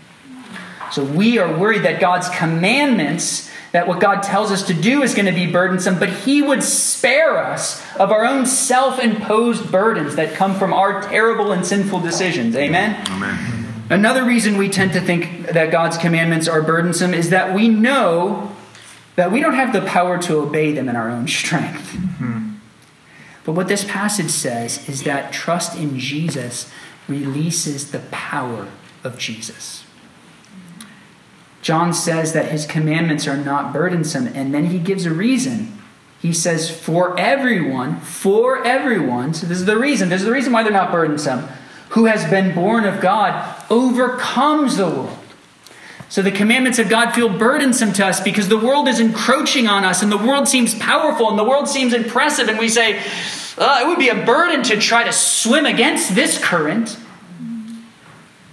So 0.91 1.03
we 1.03 1.37
are 1.37 1.57
worried 1.57 1.83
that 1.83 1.99
God's 1.99 2.29
commandments 2.29 3.49
that 3.71 3.88
what 3.88 3.99
God 3.99 4.23
tells 4.23 4.51
us 4.51 4.63
to 4.67 4.73
do 4.73 5.03
is 5.03 5.13
going 5.13 5.25
to 5.25 5.32
be 5.32 5.45
burdensome, 5.45 5.99
but 5.99 6.10
He 6.10 6.41
would 6.41 6.63
spare 6.63 7.38
us 7.38 7.84
of 7.95 8.12
our 8.12 8.25
own 8.25 8.45
self 8.45 8.99
imposed 8.99 9.71
burdens 9.71 10.15
that 10.15 10.34
come 10.34 10.56
from 10.56 10.73
our 10.73 11.01
terrible 11.01 11.51
and 11.51 11.65
sinful 11.65 11.99
decisions. 11.99 12.56
Amen? 12.56 13.06
Amen. 13.10 13.65
Another 13.89 14.23
reason 14.23 14.58
we 14.58 14.69
tend 14.69 14.93
to 14.93 15.01
think 15.01 15.47
that 15.47 15.71
God's 15.71 15.97
commandments 15.97 16.47
are 16.47 16.62
burdensome 16.62 17.13
is 17.13 17.30
that 17.30 17.56
we 17.56 17.67
know 17.67 18.53
that 19.15 19.32
we 19.32 19.39
don't 19.39 19.56
have 19.56 19.73
the 19.73 19.82
power 19.82 20.17
to 20.19 20.38
obey 20.38 20.73
them 20.73 20.89
in 20.89 20.95
our 20.95 21.10
own 21.10 21.27
strength. 21.27 21.93
Mm-hmm. 21.93 22.56
But 23.45 23.53
what 23.53 23.69
this 23.69 23.86
passage 23.86 24.30
says 24.30 24.88
is 24.89 25.03
that 25.03 25.32
trust 25.32 25.77
in 25.77 25.97
Jesus 25.97 26.69
releases 27.08 27.91
the 27.91 27.99
power 28.12 28.67
of 29.06 29.17
Jesus. 29.17 29.86
John 31.61 31.93
says 31.93 32.33
that 32.33 32.51
his 32.51 32.65
commandments 32.65 33.27
are 33.27 33.37
not 33.37 33.73
burdensome, 33.73 34.27
and 34.27 34.53
then 34.53 34.67
he 34.67 34.79
gives 34.79 35.05
a 35.05 35.11
reason. 35.11 35.77
He 36.21 36.33
says, 36.33 36.69
For 36.69 37.19
everyone, 37.19 37.99
for 37.99 38.63
everyone, 38.65 39.33
so 39.33 39.47
this 39.47 39.59
is 39.59 39.65
the 39.65 39.77
reason, 39.77 40.09
this 40.09 40.21
is 40.21 40.25
the 40.25 40.31
reason 40.31 40.53
why 40.53 40.63
they're 40.63 40.71
not 40.71 40.91
burdensome, 40.91 41.47
who 41.89 42.05
has 42.05 42.29
been 42.29 42.55
born 42.55 42.85
of 42.85 43.01
God 43.01 43.63
overcomes 43.69 44.77
the 44.77 44.85
world. 44.87 45.17
So 46.09 46.21
the 46.21 46.31
commandments 46.31 46.79
of 46.79 46.87
God 46.87 47.11
feel 47.11 47.27
burdensome 47.27 47.91
to 47.93 48.05
us 48.05 48.21
because 48.21 48.47
the 48.47 48.57
world 48.57 48.87
is 48.87 48.99
encroaching 48.99 49.67
on 49.67 49.83
us 49.83 50.01
and 50.01 50.11
the 50.11 50.17
world 50.17 50.47
seems 50.47 50.73
powerful 50.73 51.29
and 51.29 51.37
the 51.37 51.43
world 51.43 51.67
seems 51.67 51.93
impressive. 51.93 52.47
And 52.47 52.57
we 52.57 52.69
say, 52.69 53.03
uh, 53.57 53.79
it 53.81 53.87
would 53.87 53.99
be 53.99 54.07
a 54.07 54.25
burden 54.25 54.63
to 54.63 54.77
try 54.77 55.03
to 55.03 55.11
swim 55.11 55.65
against 55.65 56.15
this 56.15 56.41
current. 56.41 56.97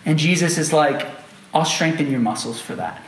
And 0.05 0.19
Jesus 0.19 0.59
is 0.59 0.73
like, 0.73 1.07
I'll 1.55 1.65
strengthen 1.65 2.11
your 2.11 2.21
muscles 2.21 2.61
for 2.61 2.75
that. 2.75 3.01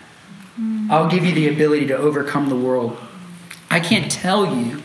I'll 0.89 1.11
give 1.11 1.25
you 1.25 1.35
the 1.35 1.49
ability 1.49 1.89
to 1.89 1.97
overcome 1.97 2.49
the 2.49 2.57
world. 2.57 2.97
I 3.71 3.81
can't 3.81 4.11
tell 4.11 4.57
you 4.57 4.83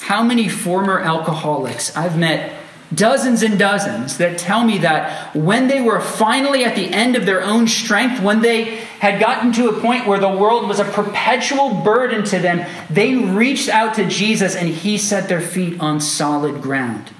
how 0.00 0.22
many 0.22 0.48
former 0.48 0.98
alcoholics 0.98 1.96
I've 1.96 2.18
met 2.18 2.58
dozens 2.94 3.42
and 3.42 3.58
dozens 3.58 4.18
that 4.18 4.38
tell 4.38 4.64
me 4.64 4.78
that 4.78 5.34
when 5.34 5.68
they 5.68 5.80
were 5.80 6.00
finally 6.00 6.64
at 6.64 6.74
the 6.74 6.88
end 6.88 7.16
of 7.16 7.24
their 7.24 7.42
own 7.42 7.68
strength, 7.68 8.22
when 8.22 8.40
they 8.40 8.76
had 8.98 9.20
gotten 9.20 9.52
to 9.52 9.68
a 9.68 9.80
point 9.80 10.06
where 10.06 10.18
the 10.18 10.28
world 10.28 10.68
was 10.68 10.80
a 10.80 10.84
perpetual 10.84 11.82
burden 11.82 12.24
to 12.24 12.38
them, 12.38 12.66
they 12.90 13.14
reached 13.14 13.68
out 13.68 13.94
to 13.94 14.08
Jesus 14.08 14.56
and 14.56 14.68
he 14.68 14.98
set 14.98 15.28
their 15.28 15.40
feet 15.40 15.80
on 15.80 16.00
solid 16.00 16.60
ground. 16.60 17.12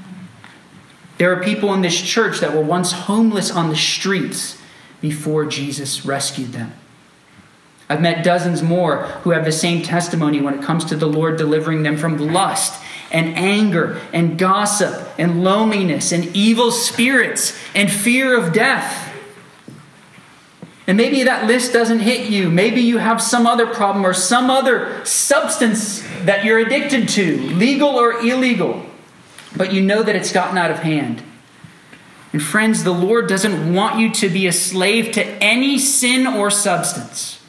There 1.19 1.33
are 1.33 1.43
people 1.43 1.73
in 1.75 1.83
this 1.83 2.01
church 2.01 2.41
that 2.41 2.53
were 2.53 2.63
once 2.63 2.93
homeless 2.93 3.51
on 3.51 3.69
the 3.69 3.77
streets 3.77 4.62
before 5.03 5.45
Jesus 5.45 6.07
rescued 6.07 6.53
them. 6.53 6.73
I've 7.91 8.01
met 8.01 8.25
dozens 8.25 8.63
more 8.63 9.05
who 9.23 9.31
have 9.31 9.45
the 9.45 9.53
same 9.53 9.83
testimony 9.83 10.41
when 10.41 10.55
it 10.55 10.63
comes 10.63 10.87
to 10.87 10.97
the 10.97 11.07
Lord 11.07 11.37
delivering 11.37 11.83
them 11.83 11.99
from 11.99 12.17
lust 12.17 12.83
and 13.11 13.37
anger 13.37 14.01
and 14.15 14.39
gossip 14.39 15.07
and 15.19 15.45
loneliness 15.45 16.13
and 16.13 16.25
evil 16.35 16.71
spirits 16.71 17.55
and 17.75 17.93
fear 17.93 18.35
of 18.39 18.55
death. 18.55 19.13
And 20.87 20.97
maybe 20.97 21.25
that 21.25 21.47
list 21.47 21.73
doesn't 21.73 22.01
hit 22.01 22.31
you. 22.31 22.49
Maybe 22.49 22.81
you 22.81 22.99
have 22.99 23.21
some 23.21 23.47
other 23.47 23.67
problem 23.67 24.07
or 24.07 24.15
some 24.15 24.49
other 24.49 25.05
substance 25.05 26.03
that 26.23 26.45
you're 26.45 26.59
addicted 26.61 27.09
to, 27.11 27.39
legal 27.51 27.91
or 27.91 28.21
illegal, 28.21 28.87
but 29.57 29.73
you 29.73 29.83
know 29.83 30.03
that 30.03 30.17
it's 30.17 30.33
gotten 30.33 30.57
out 30.57 30.71
of 30.71 30.79
hand. 30.79 31.23
And 32.33 32.43
friends, 32.43 32.85
the 32.85 32.93
Lord 32.93 33.29
doesn't 33.29 33.75
want 33.75 33.99
you 33.99 34.11
to 34.13 34.29
be 34.29 34.47
a 34.47 34.53
slave 34.53 35.13
to 35.13 35.25
any 35.43 35.79
sin 35.79 36.27
or 36.27 36.51
substance. 36.51 37.41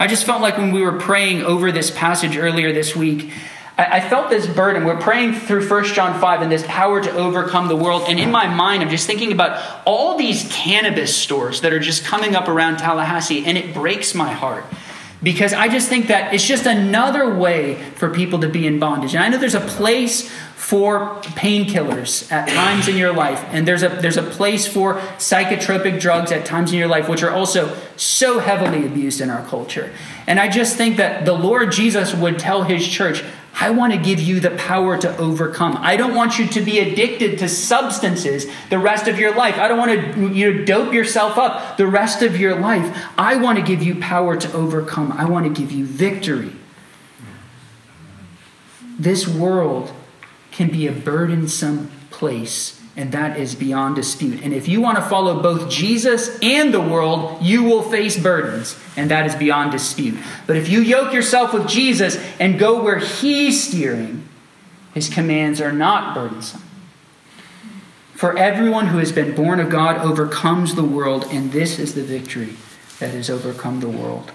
I 0.00 0.08
just 0.08 0.24
felt 0.24 0.42
like 0.42 0.58
when 0.58 0.72
we 0.72 0.82
were 0.82 0.98
praying 0.98 1.42
over 1.42 1.70
this 1.70 1.90
passage 1.90 2.36
earlier 2.36 2.72
this 2.72 2.96
week, 2.96 3.30
I, 3.76 4.00
felt 4.00 4.30
this 4.30 4.46
burden. 4.46 4.84
We're 4.84 5.00
praying 5.00 5.34
through 5.34 5.68
1 5.68 5.84
John 5.86 6.20
5 6.20 6.42
and 6.42 6.52
this 6.52 6.64
power 6.68 7.02
to 7.02 7.10
overcome 7.12 7.66
the 7.66 7.74
world. 7.74 8.04
And 8.06 8.20
in 8.20 8.30
my 8.30 8.46
mind, 8.46 8.82
I'm 8.84 8.90
just 8.90 9.06
thinking 9.06 9.32
about 9.32 9.82
all 9.84 10.16
these 10.16 10.48
cannabis 10.52 11.16
stores 11.16 11.60
that 11.62 11.72
are 11.72 11.80
just 11.80 12.04
coming 12.04 12.36
up 12.36 12.46
around 12.46 12.76
Tallahassee, 12.76 13.44
and 13.44 13.58
it 13.58 13.74
breaks 13.74 14.14
my 14.14 14.32
heart. 14.32 14.64
Because 15.24 15.52
I 15.52 15.68
just 15.68 15.88
think 15.88 16.06
that 16.06 16.32
it's 16.32 16.46
just 16.46 16.66
another 16.66 17.34
way 17.34 17.82
for 17.96 18.10
people 18.10 18.40
to 18.40 18.48
be 18.48 18.64
in 18.64 18.78
bondage. 18.78 19.14
And 19.14 19.24
I 19.24 19.28
know 19.28 19.38
there's 19.38 19.54
a 19.54 19.60
place 19.60 20.30
for 20.64 21.20
painkillers 21.36 22.32
at 22.32 22.48
times 22.48 22.88
in 22.88 22.96
your 22.96 23.12
life, 23.12 23.44
and 23.50 23.68
there's 23.68 23.82
a, 23.82 23.90
there's 23.90 24.16
a 24.16 24.22
place 24.22 24.66
for 24.66 24.94
psychotropic 25.18 26.00
drugs 26.00 26.32
at 26.32 26.46
times 26.46 26.72
in 26.72 26.78
your 26.78 26.88
life, 26.88 27.06
which 27.06 27.22
are 27.22 27.30
also 27.30 27.76
so 27.96 28.38
heavily 28.38 28.86
abused 28.86 29.20
in 29.20 29.28
our 29.28 29.44
culture. 29.44 29.92
And 30.26 30.40
I 30.40 30.48
just 30.48 30.78
think 30.78 30.96
that 30.96 31.26
the 31.26 31.34
Lord 31.34 31.70
Jesus 31.70 32.14
would 32.14 32.38
tell 32.38 32.62
his 32.62 32.88
church, 32.88 33.22
I 33.60 33.72
want 33.72 33.92
to 33.92 33.98
give 33.98 34.20
you 34.20 34.40
the 34.40 34.52
power 34.52 34.96
to 34.96 35.14
overcome. 35.18 35.76
I 35.78 35.98
don't 35.98 36.14
want 36.14 36.38
you 36.38 36.46
to 36.46 36.62
be 36.62 36.78
addicted 36.78 37.40
to 37.40 37.48
substances 37.50 38.46
the 38.70 38.78
rest 38.78 39.06
of 39.06 39.18
your 39.18 39.34
life. 39.34 39.58
I 39.58 39.68
don't 39.68 39.76
want 39.76 40.14
to 40.14 40.34
you 40.34 40.50
know, 40.50 40.64
dope 40.64 40.94
yourself 40.94 41.36
up 41.36 41.76
the 41.76 41.86
rest 41.86 42.22
of 42.22 42.40
your 42.40 42.58
life. 42.58 43.06
I 43.18 43.36
want 43.36 43.58
to 43.58 43.64
give 43.64 43.82
you 43.82 43.96
power 43.96 44.34
to 44.34 44.52
overcome. 44.54 45.12
I 45.12 45.26
want 45.26 45.44
to 45.44 45.60
give 45.60 45.70
you 45.70 45.84
victory. 45.84 46.52
This 48.98 49.28
world 49.28 49.92
can 50.54 50.70
be 50.70 50.86
a 50.86 50.92
burdensome 50.92 51.90
place 52.10 52.80
and 52.96 53.10
that 53.10 53.38
is 53.38 53.54
beyond 53.54 53.96
dispute. 53.96 54.42
And 54.42 54.54
if 54.54 54.68
you 54.68 54.80
want 54.80 54.96
to 54.98 55.02
follow 55.02 55.42
both 55.42 55.68
Jesus 55.68 56.38
and 56.40 56.72
the 56.72 56.80
world, 56.80 57.42
you 57.42 57.64
will 57.64 57.82
face 57.82 58.16
burdens, 58.16 58.78
and 58.96 59.10
that 59.10 59.26
is 59.26 59.34
beyond 59.34 59.72
dispute. 59.72 60.16
But 60.46 60.56
if 60.56 60.68
you 60.68 60.80
yoke 60.80 61.12
yourself 61.12 61.52
with 61.52 61.66
Jesus 61.66 62.16
and 62.38 62.58
go 62.58 62.82
where 62.82 62.98
He's 62.98 63.68
steering, 63.68 64.28
His 64.92 65.08
commands 65.08 65.60
are 65.60 65.72
not 65.72 66.14
burdensome. 66.14 66.62
For 68.14 68.38
everyone 68.38 68.86
who 68.86 68.98
has 68.98 69.10
been 69.10 69.34
born 69.34 69.58
of 69.58 69.70
God 69.70 69.98
overcomes 69.98 70.76
the 70.76 70.84
world, 70.84 71.26
and 71.30 71.50
this 71.50 71.80
is 71.80 71.94
the 71.94 72.04
victory 72.04 72.54
that 73.00 73.10
has 73.10 73.28
overcome 73.28 73.80
the 73.80 73.88
world 73.88 74.30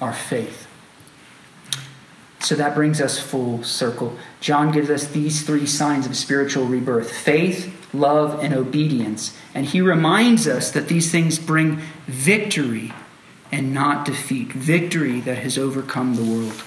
our 0.00 0.14
faith. 0.14 0.66
So 2.40 2.54
that 2.54 2.74
brings 2.74 3.00
us 3.00 3.18
full 3.18 3.62
circle. 3.64 4.16
John 4.40 4.70
gives 4.70 4.90
us 4.90 5.08
these 5.08 5.42
three 5.42 5.66
signs 5.66 6.06
of 6.06 6.16
spiritual 6.16 6.66
rebirth 6.66 7.10
faith, 7.10 7.74
love, 7.92 8.42
and 8.42 8.54
obedience. 8.54 9.36
And 9.54 9.66
he 9.66 9.80
reminds 9.80 10.46
us 10.46 10.70
that 10.70 10.88
these 10.88 11.10
things 11.10 11.38
bring 11.38 11.80
victory 12.06 12.92
and 13.50 13.72
not 13.72 14.04
defeat, 14.04 14.52
victory 14.52 15.20
that 15.20 15.38
has 15.38 15.58
overcome 15.58 16.14
the 16.14 16.22
world. 16.22 16.62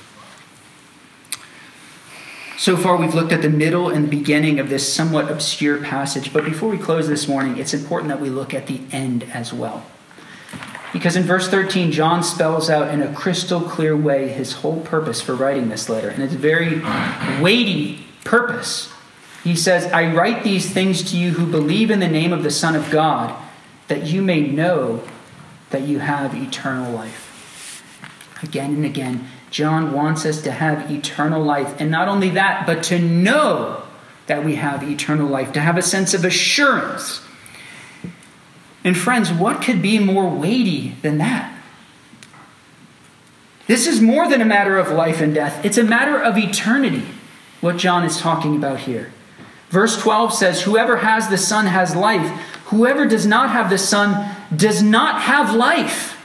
So 2.58 2.78
far, 2.78 2.96
we've 2.96 3.16
looked 3.16 3.32
at 3.32 3.42
the 3.42 3.50
middle 3.50 3.90
and 3.90 4.10
beginning 4.10 4.60
of 4.60 4.70
this 4.70 4.92
somewhat 4.94 5.32
obscure 5.32 5.82
passage, 5.82 6.32
but 6.32 6.46
before 6.46 6.70
we 6.70 6.78
close 6.78 7.08
this 7.08 7.28
morning, 7.28 7.58
it's 7.58 7.74
important 7.74 8.10
that 8.10 8.22
we 8.22 8.30
look 8.30 8.54
at 8.54 8.68
the 8.68 8.82
end 8.92 9.24
as 9.24 9.52
well. 9.52 9.84
Because 10.94 11.16
in 11.16 11.24
verse 11.24 11.48
13, 11.48 11.92
John 11.92 12.22
spells 12.22 12.70
out 12.70 12.94
in 12.94 13.02
a 13.02 13.14
crystal 13.14 13.62
clear 13.62 13.96
way 13.96 14.28
his 14.28 14.54
whole 14.54 14.82
purpose 14.82 15.22
for 15.22 15.36
writing 15.36 15.70
this 15.70 15.88
letter. 15.88 16.10
And 16.10 16.22
it's 16.22 16.34
a 16.34 16.38
very 16.38 16.82
weighty 17.42 18.06
purpose. 18.24 18.92
He 19.44 19.56
says, 19.56 19.92
I 19.92 20.14
write 20.14 20.44
these 20.44 20.72
things 20.72 21.12
to 21.12 21.18
you 21.18 21.32
who 21.32 21.50
believe 21.50 21.92
in 21.92 22.00
the 22.00 22.08
name 22.08 22.34
of 22.34 22.44
the 22.44 22.52
Son 22.52 22.76
of 22.76 22.90
God, 22.92 23.36
that 23.88 24.04
you 24.04 24.22
may 24.22 24.42
know 24.42 25.04
that 25.70 25.84
you 25.84 26.00
have 26.00 26.36
eternal 26.36 26.92
life. 26.92 27.30
Again 28.44 28.76
and 28.76 28.86
again, 28.86 29.28
John 29.50 29.94
wants 29.94 30.26
us 30.26 30.42
to 30.44 30.52
have 30.52 30.92
eternal 30.92 31.42
life. 31.44 31.80
And 31.80 31.90
not 31.90 32.08
only 32.08 32.30
that, 32.32 32.66
but 32.66 32.84
to 32.84 33.00
know 33.00 33.84
that 34.28 34.44
we 34.44 34.56
have 34.56 34.84
eternal 34.84 35.28
life, 35.28 35.54
to 35.54 35.60
have 35.62 35.78
a 35.78 35.82
sense 35.82 36.14
of 36.14 36.26
assurance 36.26 37.22
and 38.84 38.98
friends, 38.98 39.32
what 39.32 39.62
could 39.62 39.82
be 39.82 40.00
more 40.00 40.30
weighty 40.30 40.96
than 41.02 41.17
that? 41.20 41.56
This 43.67 43.88
is 43.88 44.02
more 44.02 44.28
than 44.28 44.41
a 44.41 44.46
matter 44.46 44.78
of 44.78 44.89
life 44.89 45.22
and 45.22 45.34
death, 45.34 45.63
it's 45.63 45.78
a 45.78 45.84
matter 45.84 46.22
of 46.22 46.38
eternity, 46.38 47.06
what 47.62 47.78
John 47.78 48.04
is 48.04 48.20
talking 48.20 48.56
about 48.56 48.80
here. 48.82 49.13
Verse 49.70 50.02
12 50.02 50.34
says, 50.34 50.62
Whoever 50.63 50.98
has 50.98 51.30
the 51.30 51.38
Son 51.38 51.65
has 51.65 51.96
life. 51.96 52.28
Whoever 52.65 53.06
does 53.06 53.26
not 53.26 53.50
have 53.50 53.70
the 53.70 53.78
Son 53.78 54.36
does 54.54 54.84
not 54.84 55.22
have 55.22 55.56
life. 55.56 56.17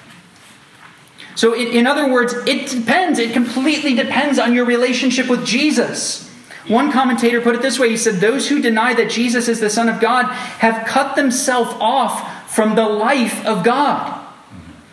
So, 1.37 1.55
in 1.55 1.87
other 1.87 2.11
words, 2.13 2.35
it 2.47 2.69
depends. 2.69 3.19
It 3.19 3.33
completely 3.33 3.95
depends 3.95 4.39
on 4.39 4.55
your 4.55 4.65
relationship 4.65 5.29
with 5.29 5.47
Jesus. 5.47 6.29
One 6.67 6.91
commentator 6.91 7.41
put 7.41 7.55
it 7.55 7.63
this 7.63 7.79
way 7.79 7.91
he 7.91 7.97
said, 7.97 8.15
Those 8.15 8.49
who 8.49 8.61
deny 8.61 8.95
that 8.95 9.11
Jesus 9.11 9.47
is 9.47 9.61
the 9.61 9.71
Son 9.71 9.89
of 9.89 10.01
God 10.01 10.27
have 10.33 10.87
cut 10.87 11.15
themselves 11.15 11.71
off 11.79 12.36
from 12.57 12.75
the 12.75 12.89
life 12.89 13.45
of 13.45 13.63
God. 13.63 14.27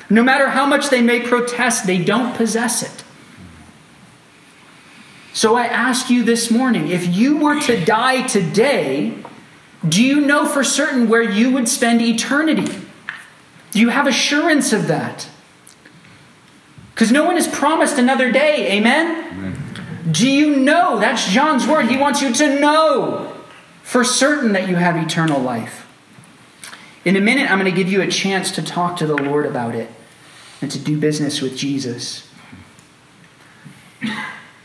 No 0.10 0.22
matter 0.22 0.50
how 0.50 0.66
much 0.66 0.90
they 0.90 1.02
may 1.02 1.22
protest, 1.22 1.88
they 1.88 1.98
don't 1.98 2.36
possess 2.36 2.84
it. 2.84 3.06
So 5.32 5.56
I 5.56 5.68
ask 5.68 6.10
you 6.10 6.24
this 6.24 6.52
morning 6.52 6.90
if 6.90 7.08
you 7.16 7.38
were 7.38 7.62
to 7.62 7.86
die 7.86 8.28
today, 8.28 9.14
do 9.88 10.04
you 10.04 10.20
know 10.20 10.46
for 10.46 10.62
certain 10.62 11.08
where 11.08 11.24
you 11.24 11.52
would 11.52 11.70
spend 11.70 12.02
eternity? 12.02 12.68
Do 13.72 13.80
you 13.80 13.88
have 13.88 14.08
assurance 14.08 14.74
of 14.74 14.88
that? 14.88 15.30
Because 16.94 17.14
no 17.14 17.24
one 17.24 17.38
is 17.38 17.48
promised 17.48 17.98
another 17.98 18.30
day, 18.30 18.74
amen? 18.74 19.26
amen? 19.32 20.12
Do 20.12 20.30
you 20.30 20.58
know? 20.58 21.00
That's 21.00 21.30
John's 21.30 21.66
word. 21.66 21.86
He 21.86 21.96
wants 21.96 22.22
you 22.22 22.34
to 22.34 22.60
know 22.60 23.34
for 23.84 24.04
certain 24.04 24.52
that 24.52 24.68
you 24.68 24.76
have 24.76 24.98
eternal 24.98 25.40
life. 25.40 25.83
In 27.06 27.16
a 27.18 27.22
minute, 27.22 27.52
I'm 27.52 27.60
going 27.60 27.70
to 27.70 27.78
give 27.78 27.92
you 27.92 28.02
a 28.02 28.08
chance 28.08 28.52
to 28.52 28.62
talk 28.62 28.98
to 28.98 29.08
the 29.08 29.16
Lord 29.16 29.46
about 29.46 29.76
it 29.76 29.90
and 30.62 30.72
to 30.72 30.80
do 30.80 30.98
business 30.98 31.42
with 31.42 31.58
Jesus. 31.58 32.30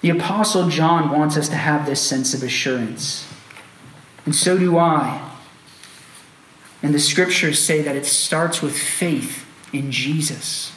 The 0.01 0.11
Apostle 0.11 0.68
John 0.68 1.11
wants 1.11 1.37
us 1.37 1.48
to 1.48 1.57
have 1.57 1.85
this 1.85 2.01
sense 2.01 2.35
of 2.35 2.42
assurance. 2.42 3.29
And 4.24 4.35
so 4.35 4.57
do 4.57 4.79
I. 4.79 5.29
And 6.83 6.94
the 6.94 7.01
scriptures 7.01 7.61
say 7.61 7.83
that 7.83 7.96
it 7.96 8.07
starts 8.07 8.62
with 8.62 8.79
faith 8.79 9.44
in 9.72 9.90
Jesus. 9.90 10.72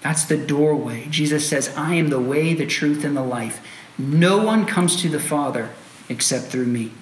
That's 0.00 0.24
the 0.24 0.36
doorway. 0.36 1.06
Jesus 1.10 1.48
says, 1.48 1.74
I 1.76 1.94
am 1.94 2.08
the 2.08 2.20
way, 2.20 2.54
the 2.54 2.66
truth, 2.66 3.04
and 3.04 3.16
the 3.16 3.22
life. 3.22 3.60
No 3.98 4.38
one 4.38 4.64
comes 4.64 5.00
to 5.02 5.08
the 5.08 5.20
Father 5.20 5.70
except 6.08 6.46
through 6.46 6.66
me. 6.66 6.92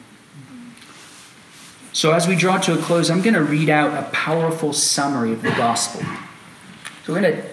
So, 1.93 2.13
as 2.13 2.29
we 2.29 2.37
draw 2.37 2.59
to 2.59 2.79
a 2.79 2.83
close, 2.83 3.11
I'm 3.11 3.23
going 3.23 3.35
to 3.35 3.43
read 3.43 3.71
out 3.71 3.97
a 3.97 4.09
powerful 4.11 4.73
summary 4.73 5.33
of 5.33 5.43
the 5.43 5.51
gospel. 5.51 6.03
So, 7.05 7.13
we're 7.13 7.23
going 7.23 7.37
to 7.37 7.45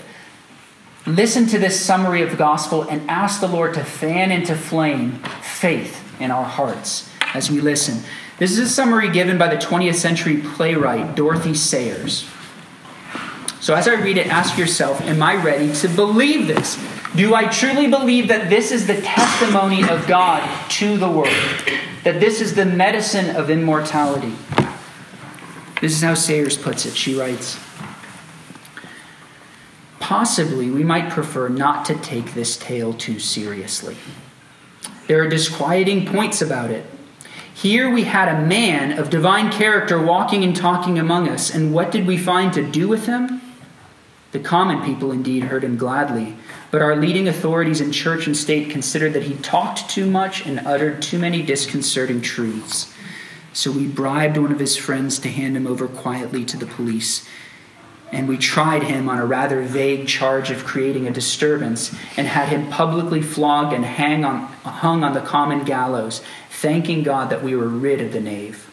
listen 1.05 1.47
to 1.47 1.59
this 1.59 1.79
summary 1.79 2.21
of 2.21 2.31
the 2.31 2.37
gospel 2.37 2.83
and 2.83 3.09
ask 3.09 3.39
the 3.39 3.47
Lord 3.47 3.73
to 3.75 3.83
fan 3.83 4.31
into 4.31 4.55
flame 4.55 5.13
faith 5.41 6.03
in 6.19 6.31
our 6.31 6.43
hearts 6.43 7.09
as 7.33 7.49
we 7.49 7.61
listen. 7.61 8.03
This 8.37 8.51
is 8.51 8.59
a 8.59 8.69
summary 8.69 9.09
given 9.09 9.37
by 9.37 9.47
the 9.47 9.55
20th 9.55 9.95
century 9.95 10.41
playwright 10.41 11.15
Dorothy 11.15 11.53
Sayers. 11.53 12.29
So, 13.61 13.73
as 13.73 13.87
I 13.87 13.95
read 13.95 14.17
it, 14.17 14.27
ask 14.27 14.57
yourself 14.57 15.01
Am 15.01 15.23
I 15.23 15.41
ready 15.41 15.73
to 15.73 15.87
believe 15.87 16.47
this? 16.47 16.77
Do 17.15 17.33
I 17.33 17.47
truly 17.47 17.87
believe 17.87 18.27
that 18.27 18.49
this 18.49 18.71
is 18.71 18.87
the 18.87 19.01
testimony 19.01 19.87
of 19.87 20.05
God 20.05 20.43
to 20.71 20.97
the 20.97 21.09
world? 21.09 21.29
That 22.05 22.19
this 22.19 22.39
is 22.39 22.53
the 22.53 22.65
medicine 22.65 23.35
of 23.35 23.49
immortality? 23.49 24.35
This 25.81 25.91
is 25.91 26.03
how 26.03 26.13
Sayers 26.13 26.55
puts 26.55 26.85
it. 26.85 26.95
She 26.95 27.19
writes 27.19 27.59
Possibly 29.99 30.69
we 30.69 30.83
might 30.83 31.09
prefer 31.09 31.49
not 31.49 31.83
to 31.85 31.95
take 31.95 32.35
this 32.35 32.57
tale 32.57 32.93
too 32.93 33.17
seriously. 33.17 33.97
There 35.07 35.23
are 35.23 35.27
disquieting 35.27 36.05
points 36.05 36.43
about 36.43 36.69
it. 36.69 36.85
Here 37.55 37.89
we 37.89 38.03
had 38.03 38.27
a 38.27 38.45
man 38.45 38.99
of 38.99 39.09
divine 39.09 39.51
character 39.51 39.99
walking 39.99 40.43
and 40.43 40.55
talking 40.55 40.99
among 40.99 41.27
us, 41.27 41.49
and 41.49 41.73
what 41.73 41.89
did 41.89 42.05
we 42.05 42.19
find 42.19 42.53
to 42.53 42.63
do 42.63 42.87
with 42.87 43.07
him? 43.07 43.41
The 44.31 44.39
common 44.39 44.85
people 44.85 45.11
indeed 45.11 45.45
heard 45.45 45.63
him 45.63 45.75
gladly, 45.75 46.35
but 46.75 46.81
our 46.81 46.97
leading 46.97 47.29
authorities 47.29 47.79
in 47.79 47.89
church 47.93 48.27
and 48.27 48.35
state 48.35 48.69
considered 48.69 49.13
that 49.13 49.23
he 49.23 49.35
talked 49.35 49.89
too 49.89 50.05
much 50.05 50.45
and 50.45 50.59
uttered 50.67 51.01
too 51.01 51.17
many 51.17 51.41
disconcerting 51.41 52.19
truths. 52.19 52.93
So 53.53 53.71
we 53.71 53.87
bribed 53.87 54.35
one 54.35 54.51
of 54.51 54.59
his 54.59 54.75
friends 54.75 55.17
to 55.19 55.31
hand 55.31 55.55
him 55.55 55.67
over 55.67 55.87
quietly 55.87 56.43
to 56.43 56.57
the 56.57 56.65
police. 56.65 57.25
And 58.11 58.27
we 58.27 58.37
tried 58.37 58.83
him 58.83 59.07
on 59.07 59.19
a 59.19 59.25
rather 59.25 59.61
vague 59.61 60.05
charge 60.09 60.51
of 60.51 60.65
creating 60.65 61.07
a 61.07 61.11
disturbance 61.11 61.95
and 62.17 62.27
had 62.27 62.49
him 62.49 62.69
publicly 62.69 63.21
flogged 63.21 63.71
and 63.71 63.85
hang 63.85 64.25
on, 64.25 64.41
hung 64.41 65.01
on 65.01 65.13
the 65.13 65.21
common 65.21 65.63
gallows, 65.63 66.21
thanking 66.49 67.03
God 67.03 67.29
that 67.29 67.41
we 67.41 67.55
were 67.55 67.69
rid 67.69 68.01
of 68.01 68.11
the 68.11 68.19
knave. 68.19 68.69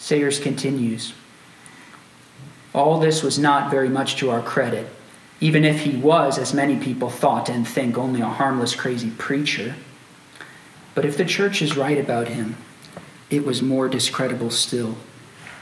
Sayers 0.00 0.40
continues 0.40 1.12
All 2.74 2.98
this 2.98 3.22
was 3.22 3.38
not 3.38 3.70
very 3.70 3.88
much 3.88 4.16
to 4.16 4.30
our 4.30 4.42
credit, 4.42 4.88
even 5.40 5.64
if 5.64 5.80
he 5.80 5.96
was, 5.96 6.36
as 6.38 6.52
many 6.52 6.76
people 6.76 7.10
thought 7.10 7.48
and 7.48 7.66
think, 7.66 7.96
only 7.96 8.20
a 8.20 8.26
harmless, 8.26 8.74
crazy 8.74 9.10
preacher. 9.10 9.76
But 10.94 11.04
if 11.04 11.16
the 11.16 11.24
church 11.24 11.62
is 11.62 11.76
right 11.76 11.98
about 11.98 12.28
him, 12.28 12.56
it 13.30 13.44
was 13.44 13.62
more 13.62 13.88
discreditable 13.88 14.50
still, 14.50 14.96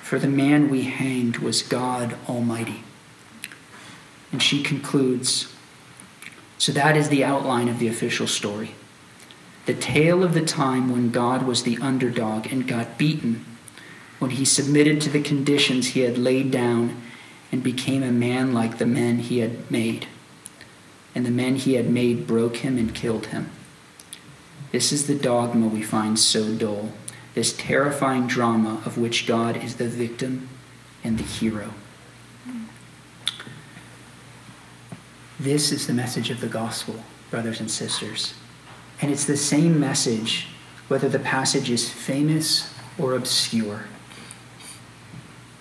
for 0.03 0.19
the 0.19 0.29
man 0.29 0.71
we 0.71 0.85
hanged 0.85 1.39
was 1.39 1.63
God 1.63 2.17
Almighty. 2.29 2.85
And 4.33 4.43
she 4.43 4.63
concludes 4.63 5.53
So 6.59 6.73
that 6.73 6.97
is 6.97 7.11
the 7.11 7.25
outline 7.25 7.69
of 7.69 7.79
the 7.79 7.89
official 7.89 8.27
story 8.27 8.75
the 9.67 9.75
tale 9.75 10.23
of 10.23 10.33
the 10.33 10.45
time 10.45 10.91
when 10.91 11.11
God 11.11 11.43
was 11.43 11.65
the 11.65 11.77
underdog 11.79 12.47
and 12.53 12.69
got 12.69 12.97
beaten, 12.97 13.45
when 14.21 14.31
he 14.31 14.45
submitted 14.45 15.01
to 15.01 15.11
the 15.11 15.21
conditions 15.21 15.89
he 15.89 16.01
had 16.01 16.17
laid 16.17 16.53
down 16.53 17.03
and 17.57 17.65
became 17.65 18.03
a 18.03 18.13
man 18.13 18.53
like 18.53 18.77
the 18.77 18.85
men 18.85 19.17
he 19.17 19.39
had 19.39 19.71
made. 19.71 20.07
And 21.15 21.25
the 21.25 21.31
men 21.31 21.57
he 21.57 21.73
had 21.73 21.89
made 21.89 22.27
broke 22.27 22.57
him 22.57 22.77
and 22.77 22.95
killed 22.95 23.27
him. 23.29 23.51
This 24.73 24.93
is 24.93 25.07
the 25.07 25.15
dogma 25.15 25.67
we 25.67 25.81
find 25.81 26.19
so 26.19 26.53
dull, 26.53 26.93
this 27.33 27.57
terrifying 27.57 28.27
drama 28.27 28.83
of 28.85 28.99
which 28.99 29.27
God 29.27 29.57
is 29.57 29.77
the 29.77 29.89
victim 29.89 30.51
and 31.03 31.19
the 31.19 31.23
hero. 31.23 31.71
This 35.41 35.73
is 35.73 35.87
the 35.87 35.95
message 35.95 36.29
of 36.29 36.43
the 36.43 36.49
gospel, 36.49 36.97
brothers 37.31 37.59
and 37.59 37.71
sisters. 37.71 38.35
And 39.01 39.11
it's 39.11 39.25
the 39.25 39.39
same 39.39 39.81
message 39.81 40.49
whether 40.89 41.09
the 41.09 41.19
passage 41.19 41.71
is 41.71 41.89
famous 41.89 42.71
or 42.99 43.15
obscure. 43.15 43.85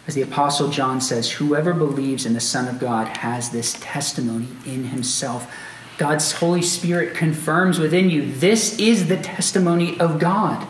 As 0.08 0.14
the 0.14 0.22
Apostle 0.22 0.70
John 0.70 1.02
says, 1.02 1.32
whoever 1.32 1.74
believes 1.74 2.26
in 2.26 2.34
the 2.34 2.40
Son 2.40 2.68
of 2.68 2.80
God 2.80 3.18
has 3.18 3.50
this 3.50 3.76
testimony 3.80 4.48
in 4.66 4.86
himself. 4.86 5.52
God's 5.98 6.34
Holy 6.34 6.62
Spirit 6.62 7.16
confirms 7.16 7.80
within 7.80 8.10
you 8.10 8.32
this 8.34 8.78
is 8.80 9.08
the 9.08 9.18
testimony 9.18 10.00
of 10.00 10.20
God. 10.20 10.68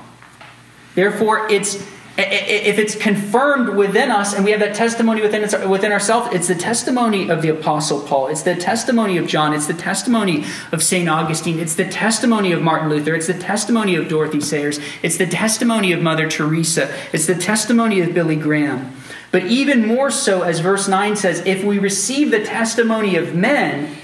Therefore, 0.94 1.50
it's 1.50 1.86
if 2.18 2.80
it's 2.80 2.96
confirmed 2.96 3.76
within 3.76 4.10
us 4.10 4.34
and 4.34 4.46
we 4.46 4.52
have 4.52 4.62
that 4.62 4.74
testimony 4.74 5.22
within, 5.22 5.70
within 5.70 5.92
ourselves, 5.92 6.34
it's 6.34 6.48
the 6.48 6.56
testimony 6.56 7.30
of 7.30 7.42
the 7.42 7.50
Apostle 7.50 8.00
Paul. 8.00 8.28
It's 8.28 8.44
the 8.44 8.56
testimony 8.56 9.18
of 9.18 9.28
John. 9.28 9.54
It's 9.54 9.68
the 9.68 9.74
testimony 9.74 10.46
of 10.72 10.82
St. 10.82 11.10
Augustine. 11.10 11.60
It's 11.60 11.76
the 11.76 11.90
testimony 11.90 12.54
of 12.54 12.62
Martin 12.62 12.90
Luther. 12.90 13.16
It's 13.16 13.28
the 13.28 13.34
testimony 13.34 13.96
of 13.96 14.08
Dorothy 14.08 14.40
Sayers. 14.40 14.80
It's 15.04 15.18
the 15.18 15.28
testimony 15.28 15.92
of 15.92 16.02
Mother 16.02 16.30
Teresa. 16.30 16.90
It's 17.12 17.26
the 17.26 17.36
testimony 17.36 18.00
of 18.00 18.14
Billy 18.14 18.38
Graham. 18.38 18.95
But 19.36 19.48
even 19.48 19.86
more 19.86 20.12
so, 20.12 20.44
as 20.44 20.62
verse 20.62 20.88
9 20.88 21.18
says, 21.18 21.46
if 21.46 21.62
we 21.62 21.78
receive 21.78 22.32
the 22.32 22.46
testimony 22.46 23.18
of 23.18 23.36
men, 23.36 23.98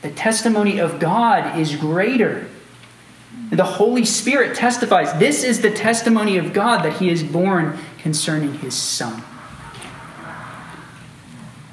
the 0.00 0.10
testimony 0.10 0.80
of 0.80 0.98
God 0.98 1.58
is 1.58 1.76
greater. 1.76 2.48
The 3.50 3.64
Holy 3.64 4.06
Spirit 4.06 4.56
testifies 4.56 5.12
this 5.18 5.44
is 5.44 5.60
the 5.60 5.70
testimony 5.70 6.38
of 6.38 6.54
God 6.54 6.86
that 6.86 6.94
he 6.94 7.10
is 7.10 7.22
born 7.22 7.78
concerning 7.98 8.54
his 8.60 8.72
Son. 8.72 9.22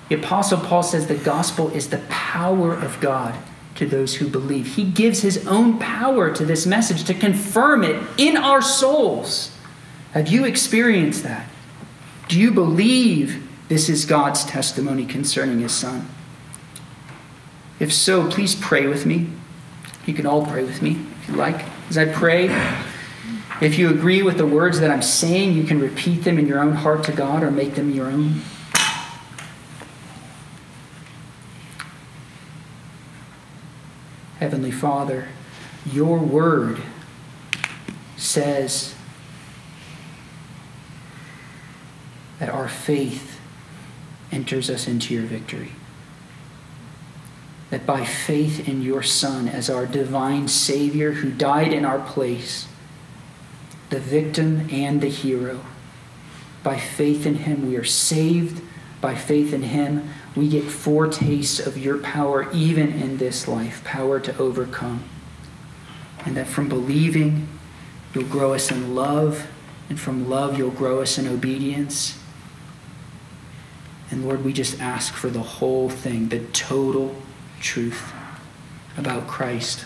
The 0.09 0.15
Apostle 0.15 0.59
Paul 0.59 0.83
says 0.83 1.07
the 1.07 1.15
gospel 1.15 1.69
is 1.69 1.87
the 1.87 2.01
power 2.09 2.73
of 2.73 2.99
God 2.99 3.33
to 3.75 3.85
those 3.85 4.15
who 4.15 4.27
believe. 4.27 4.75
He 4.75 4.83
gives 4.83 5.21
his 5.21 5.47
own 5.47 5.79
power 5.79 6.35
to 6.35 6.43
this 6.43 6.65
message 6.65 7.05
to 7.05 7.13
confirm 7.13 7.85
it 7.85 7.95
in 8.17 8.35
our 8.35 8.61
souls. 8.61 9.55
Have 10.11 10.27
you 10.27 10.43
experienced 10.43 11.23
that? 11.23 11.47
Do 12.27 12.39
you 12.39 12.51
believe 12.51 13.47
this 13.69 13.89
is 13.89 14.05
God's 14.05 14.43
testimony 14.45 15.05
concerning 15.05 15.59
his 15.59 15.71
Son? 15.71 16.07
If 17.79 17.93
so, 17.93 18.29
please 18.29 18.55
pray 18.55 18.87
with 18.87 19.05
me. 19.05 19.27
You 20.05 20.13
can 20.13 20.25
all 20.25 20.45
pray 20.45 20.63
with 20.63 20.81
me 20.81 20.99
if 21.21 21.29
you 21.29 21.35
like. 21.35 21.63
As 21.89 21.97
I 21.97 22.05
pray, 22.05 22.49
if 23.61 23.77
you 23.77 23.89
agree 23.89 24.23
with 24.23 24.37
the 24.37 24.45
words 24.45 24.79
that 24.79 24.91
I'm 24.91 25.01
saying, 25.01 25.53
you 25.53 25.63
can 25.63 25.79
repeat 25.79 26.23
them 26.23 26.37
in 26.37 26.47
your 26.47 26.59
own 26.59 26.73
heart 26.73 27.03
to 27.05 27.11
God 27.11 27.43
or 27.43 27.51
make 27.51 27.75
them 27.75 27.91
your 27.91 28.07
own. 28.07 28.41
Heavenly 34.39 34.71
Father, 34.71 35.29
your 35.85 36.19
word 36.19 36.81
says 38.17 38.96
that 42.39 42.49
our 42.49 42.67
faith 42.67 43.39
enters 44.31 44.69
us 44.69 44.87
into 44.87 45.13
your 45.13 45.23
victory 45.23 45.71
that 47.69 47.85
by 47.85 48.05
faith 48.05 48.67
in 48.67 48.81
your 48.81 49.03
Son 49.03 49.47
as 49.47 49.69
our 49.69 49.85
divine 49.85 50.47
Savior 50.47 51.11
who 51.13 51.31
died 51.31 51.73
in 51.73 51.83
our 51.83 51.99
place, 51.99 52.67
the 53.89 53.99
victim 53.99 54.67
and 54.71 55.01
the 55.01 55.09
hero, 55.09 55.61
by 56.63 56.77
faith 56.77 57.25
in 57.25 57.35
Him 57.35 57.67
we 57.67 57.75
are 57.77 57.83
saved. 57.83 58.61
By 58.99 59.13
faith 59.13 59.53
in 59.53 59.61
Him, 59.61 60.09
we 60.35 60.49
get 60.49 60.63
foretastes 60.63 61.65
of 61.65 61.77
your 61.77 61.99
power 61.99 62.51
even 62.51 62.91
in 62.91 63.17
this 63.17 63.47
life, 63.47 63.83
power 63.83 64.19
to 64.19 64.35
overcome. 64.37 65.03
And 66.25 66.35
that 66.35 66.47
from 66.47 66.67
believing, 66.67 67.47
you'll 68.13 68.23
grow 68.25 68.53
us 68.53 68.71
in 68.71 68.95
love, 68.95 69.47
and 69.87 69.99
from 69.99 70.27
love, 70.27 70.57
you'll 70.57 70.71
grow 70.71 71.01
us 71.01 71.19
in 71.19 71.27
obedience. 71.27 72.19
And 74.09 74.25
Lord, 74.25 74.43
we 74.45 74.53
just 74.53 74.79
ask 74.79 75.13
for 75.13 75.29
the 75.29 75.41
whole 75.41 75.89
thing, 75.89 76.29
the 76.29 76.39
total 76.39 77.15
truth 77.59 78.13
about 78.97 79.27
Christ. 79.27 79.85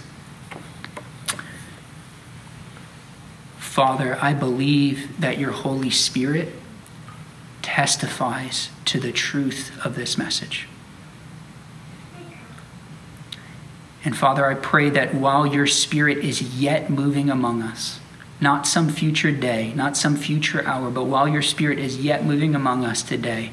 Father, 3.58 4.18
I 4.22 4.34
believe 4.34 5.20
that 5.20 5.38
your 5.38 5.52
Holy 5.52 5.90
Spirit 5.90 6.54
testifies 7.62 8.70
to 8.86 9.00
the 9.00 9.12
truth 9.12 9.72
of 9.86 9.96
this 9.96 10.18
message. 10.18 10.68
And 14.04 14.18
Father, 14.18 14.46
I 14.46 14.56
pray 14.56 14.90
that 14.90 15.14
while 15.14 15.46
your 15.46 15.68
Spirit 15.68 16.18
is 16.20 16.42
yet 16.60 16.90
moving 16.90 17.30
among 17.30 17.62
us, 17.62 18.00
not 18.40 18.66
some 18.66 18.90
future 18.90 19.32
day, 19.32 19.74
not 19.76 19.96
some 19.96 20.16
future 20.16 20.66
hour, 20.66 20.90
but 20.90 21.06
while 21.06 21.28
your 21.28 21.44
Spirit 21.44 21.78
is 21.78 21.98
yet 21.98 22.26
moving 22.26 22.56
among 22.56 22.84
us 22.84 23.04
today, 23.04 23.52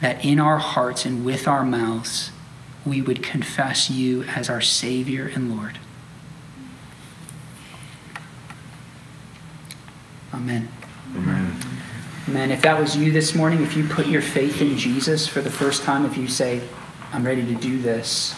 that 0.00 0.24
in 0.24 0.38
our 0.38 0.58
hearts 0.58 1.04
and 1.04 1.24
with 1.24 1.48
our 1.48 1.64
mouths, 1.64 2.30
we 2.84 3.02
would 3.02 3.22
confess 3.22 3.90
you 3.90 4.22
as 4.24 4.48
our 4.48 4.60
Savior 4.60 5.30
and 5.34 5.54
Lord. 5.56 5.78
Amen. 10.32 10.68
Amen. 11.16 11.56
Amen. 12.28 12.50
If 12.50 12.62
that 12.62 12.78
was 12.78 12.96
you 12.96 13.10
this 13.10 13.34
morning, 13.34 13.62
if 13.62 13.76
you 13.76 13.86
put 13.88 14.06
your 14.06 14.22
faith 14.22 14.60
in 14.60 14.76
Jesus 14.76 15.26
for 15.26 15.40
the 15.40 15.50
first 15.50 15.82
time, 15.82 16.04
if 16.04 16.16
you 16.16 16.28
say, 16.28 16.60
I'm 17.12 17.24
ready 17.24 17.44
to 17.46 17.54
do 17.54 17.80
this, 17.80 18.34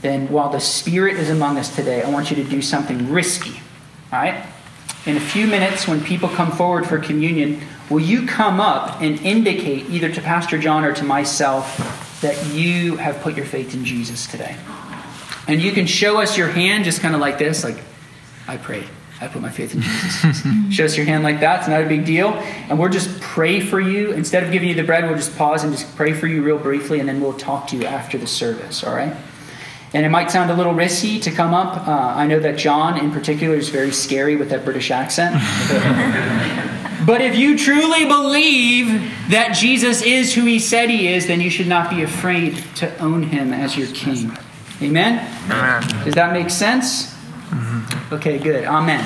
then 0.00 0.28
while 0.28 0.48
the 0.48 0.60
Spirit 0.60 1.16
is 1.16 1.28
among 1.28 1.58
us 1.58 1.74
today, 1.74 2.02
I 2.02 2.08
want 2.08 2.30
you 2.30 2.36
to 2.36 2.44
do 2.44 2.62
something 2.62 3.12
risky. 3.12 3.60
All 4.12 4.18
right? 4.18 4.46
In 5.06 5.16
a 5.16 5.20
few 5.20 5.46
minutes, 5.46 5.86
when 5.86 6.02
people 6.02 6.28
come 6.28 6.50
forward 6.50 6.86
for 6.86 6.98
communion, 6.98 7.60
will 7.90 8.00
you 8.00 8.26
come 8.26 8.60
up 8.60 9.02
and 9.02 9.20
indicate 9.20 9.90
either 9.90 10.10
to 10.10 10.20
Pastor 10.22 10.56
John 10.56 10.84
or 10.84 10.94
to 10.94 11.04
myself 11.04 12.18
that 12.22 12.54
you 12.54 12.96
have 12.96 13.20
put 13.20 13.36
your 13.36 13.46
faith 13.46 13.74
in 13.74 13.84
Jesus 13.84 14.26
today? 14.26 14.56
And 15.46 15.60
you 15.60 15.72
can 15.72 15.86
show 15.86 16.20
us 16.20 16.38
your 16.38 16.48
hand 16.48 16.84
just 16.84 17.00
kind 17.00 17.14
of 17.14 17.20
like 17.20 17.36
this, 17.36 17.64
like, 17.64 17.78
I 18.46 18.56
prayed. 18.56 18.88
I 19.20 19.28
put 19.28 19.42
my 19.42 19.50
faith 19.50 19.74
in 19.74 19.82
Jesus. 19.82 20.42
Show 20.74 20.84
us 20.86 20.96
your 20.96 21.04
hand 21.04 21.22
like 21.22 21.40
that. 21.40 21.60
It's 21.60 21.68
not 21.68 21.82
a 21.82 21.86
big 21.86 22.06
deal. 22.06 22.30
And 22.30 22.78
we'll 22.78 22.88
just 22.88 23.20
pray 23.20 23.60
for 23.60 23.78
you. 23.78 24.12
Instead 24.12 24.44
of 24.44 24.50
giving 24.50 24.68
you 24.70 24.74
the 24.74 24.82
bread, 24.82 25.04
we'll 25.04 25.16
just 25.16 25.36
pause 25.36 25.62
and 25.62 25.72
just 25.72 25.94
pray 25.94 26.14
for 26.14 26.26
you 26.26 26.42
real 26.42 26.58
briefly, 26.58 27.00
and 27.00 27.08
then 27.08 27.20
we'll 27.20 27.34
talk 27.34 27.66
to 27.68 27.76
you 27.76 27.84
after 27.84 28.16
the 28.16 28.26
service, 28.26 28.82
all 28.82 28.94
right? 28.94 29.14
And 29.92 30.06
it 30.06 30.08
might 30.08 30.30
sound 30.30 30.50
a 30.50 30.54
little 30.54 30.72
risky 30.72 31.20
to 31.20 31.30
come 31.30 31.52
up. 31.52 31.86
Uh, 31.86 31.90
I 31.90 32.26
know 32.26 32.40
that 32.40 32.56
John, 32.56 32.98
in 32.98 33.10
particular, 33.10 33.56
is 33.56 33.68
very 33.68 33.90
scary 33.90 34.36
with 34.36 34.48
that 34.50 34.64
British 34.64 34.90
accent. 34.90 35.34
but 37.10 37.20
if 37.20 37.34
you 37.34 37.58
truly 37.58 38.04
believe 38.04 38.86
that 39.30 39.52
Jesus 39.52 40.00
is 40.00 40.32
who 40.32 40.44
he 40.44 40.60
said 40.60 40.88
he 40.88 41.08
is, 41.08 41.26
then 41.26 41.40
you 41.40 41.50
should 41.50 41.66
not 41.66 41.90
be 41.90 42.04
afraid 42.04 42.58
to 42.76 42.96
own 43.02 43.24
him 43.24 43.52
as 43.52 43.76
your 43.76 43.88
king. 43.88 44.30
Amen? 44.80 45.18
Amen. 45.50 46.04
Does 46.04 46.14
that 46.14 46.32
make 46.32 46.50
sense? 46.50 47.12
Mm-hmm. 47.50 48.14
Okay, 48.14 48.38
good. 48.38 48.64
Amen. 48.64 49.04